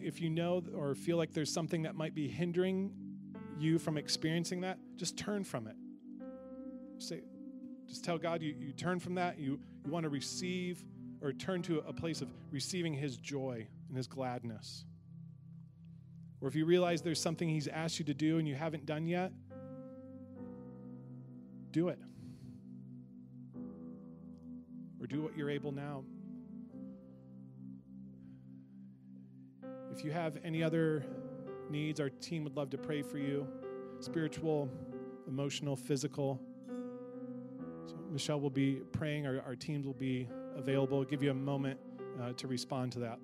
if 0.00 0.20
you 0.20 0.30
know 0.30 0.62
or 0.74 0.94
feel 0.94 1.16
like 1.16 1.32
there's 1.32 1.52
something 1.52 1.82
that 1.82 1.96
might 1.96 2.14
be 2.14 2.28
hindering 2.28 2.92
you 3.58 3.78
from 3.78 3.98
experiencing 3.98 4.60
that, 4.60 4.78
just 4.96 5.16
turn 5.16 5.42
from 5.42 5.66
it. 5.66 5.76
Say, 6.98 7.22
just 7.88 8.04
tell 8.04 8.18
God 8.18 8.42
you, 8.42 8.54
you 8.58 8.72
turn 8.72 8.98
from 9.00 9.14
that. 9.14 9.38
You, 9.38 9.58
you 9.84 9.90
want 9.90 10.04
to 10.04 10.10
receive 10.10 10.84
or 11.22 11.32
turn 11.32 11.62
to 11.62 11.78
a 11.86 11.92
place 11.92 12.20
of 12.20 12.28
receiving 12.50 12.92
His 12.92 13.16
joy 13.16 13.66
and 13.88 13.96
His 13.96 14.06
gladness. 14.06 14.84
Or 16.40 16.48
if 16.48 16.54
you 16.54 16.66
realize 16.66 17.02
there's 17.02 17.20
something 17.20 17.48
He's 17.48 17.68
asked 17.68 17.98
you 17.98 18.04
to 18.06 18.14
do 18.14 18.38
and 18.38 18.46
you 18.46 18.54
haven't 18.54 18.86
done 18.86 19.06
yet, 19.06 19.32
do 21.70 21.88
it. 21.88 21.98
Or 25.00 25.06
do 25.06 25.22
what 25.22 25.36
you're 25.36 25.50
able 25.50 25.72
now. 25.72 26.04
If 29.92 30.04
you 30.04 30.10
have 30.10 30.38
any 30.44 30.62
other 30.62 31.06
needs, 31.70 32.00
our 32.00 32.10
team 32.10 32.44
would 32.44 32.56
love 32.56 32.70
to 32.70 32.78
pray 32.78 33.02
for 33.02 33.18
you 33.18 33.46
spiritual, 34.00 34.68
emotional, 35.26 35.74
physical. 35.74 36.40
Michelle 38.16 38.40
will 38.40 38.48
be 38.48 38.76
praying, 38.92 39.26
our, 39.26 39.42
our 39.42 39.54
teams 39.54 39.84
will 39.84 39.92
be 39.92 40.26
available. 40.56 41.00
I'll 41.00 41.04
give 41.04 41.22
you 41.22 41.32
a 41.32 41.34
moment 41.34 41.78
uh, 42.18 42.32
to 42.38 42.46
respond 42.46 42.92
to 42.92 43.00
that. 43.00 43.18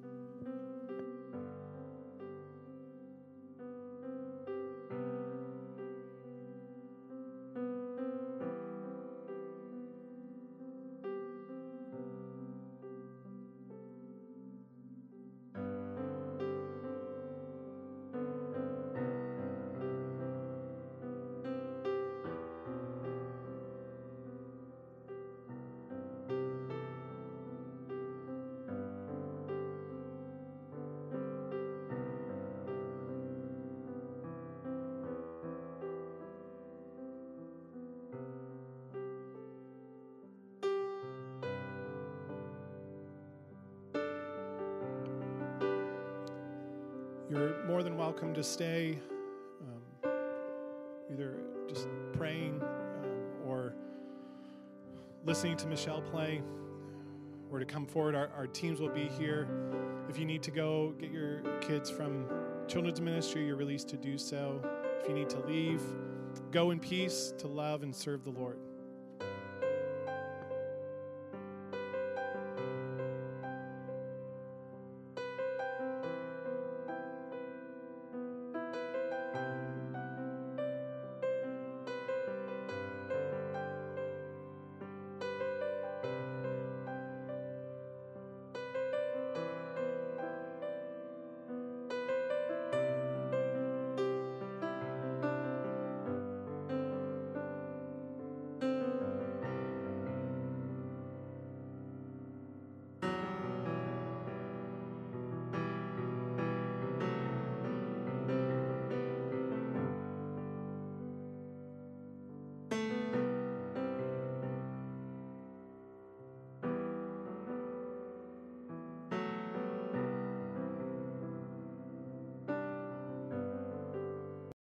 To 48.43 48.49
stay, 48.49 48.99
um, 49.61 50.11
either 51.13 51.37
just 51.69 51.87
praying 52.13 52.61
um, 52.61 53.47
or 53.47 53.73
listening 55.25 55.57
to 55.57 55.69
Michelle 55.69 56.03
play, 56.03 56.43
or 57.53 57.61
to 57.61 57.65
come 57.65 57.87
forward. 57.87 58.17
Our, 58.17 58.31
our 58.37 58.49
teams 58.49 58.81
will 58.81 58.89
be 58.89 59.05
here. 59.05 59.47
If 60.09 60.19
you 60.19 60.25
need 60.25 60.43
to 60.43 60.51
go 60.51 60.93
get 60.99 61.13
your 61.13 61.43
kids 61.61 61.89
from 61.89 62.27
children's 62.67 63.01
ministry, 63.01 63.47
you're 63.47 63.55
released 63.55 63.89
to 63.91 63.97
do 63.97 64.19
so. 64.19 64.61
If 65.01 65.09
you 65.09 65.15
need 65.15 65.31
to 65.31 65.39
leave, 65.47 65.81
go 66.51 66.73
in 66.73 66.81
peace 66.81 67.33
to 67.39 67.47
love 67.47 67.85
and 67.85 67.95
serve 67.95 68.25
the 68.25 68.31
Lord. 68.31 68.59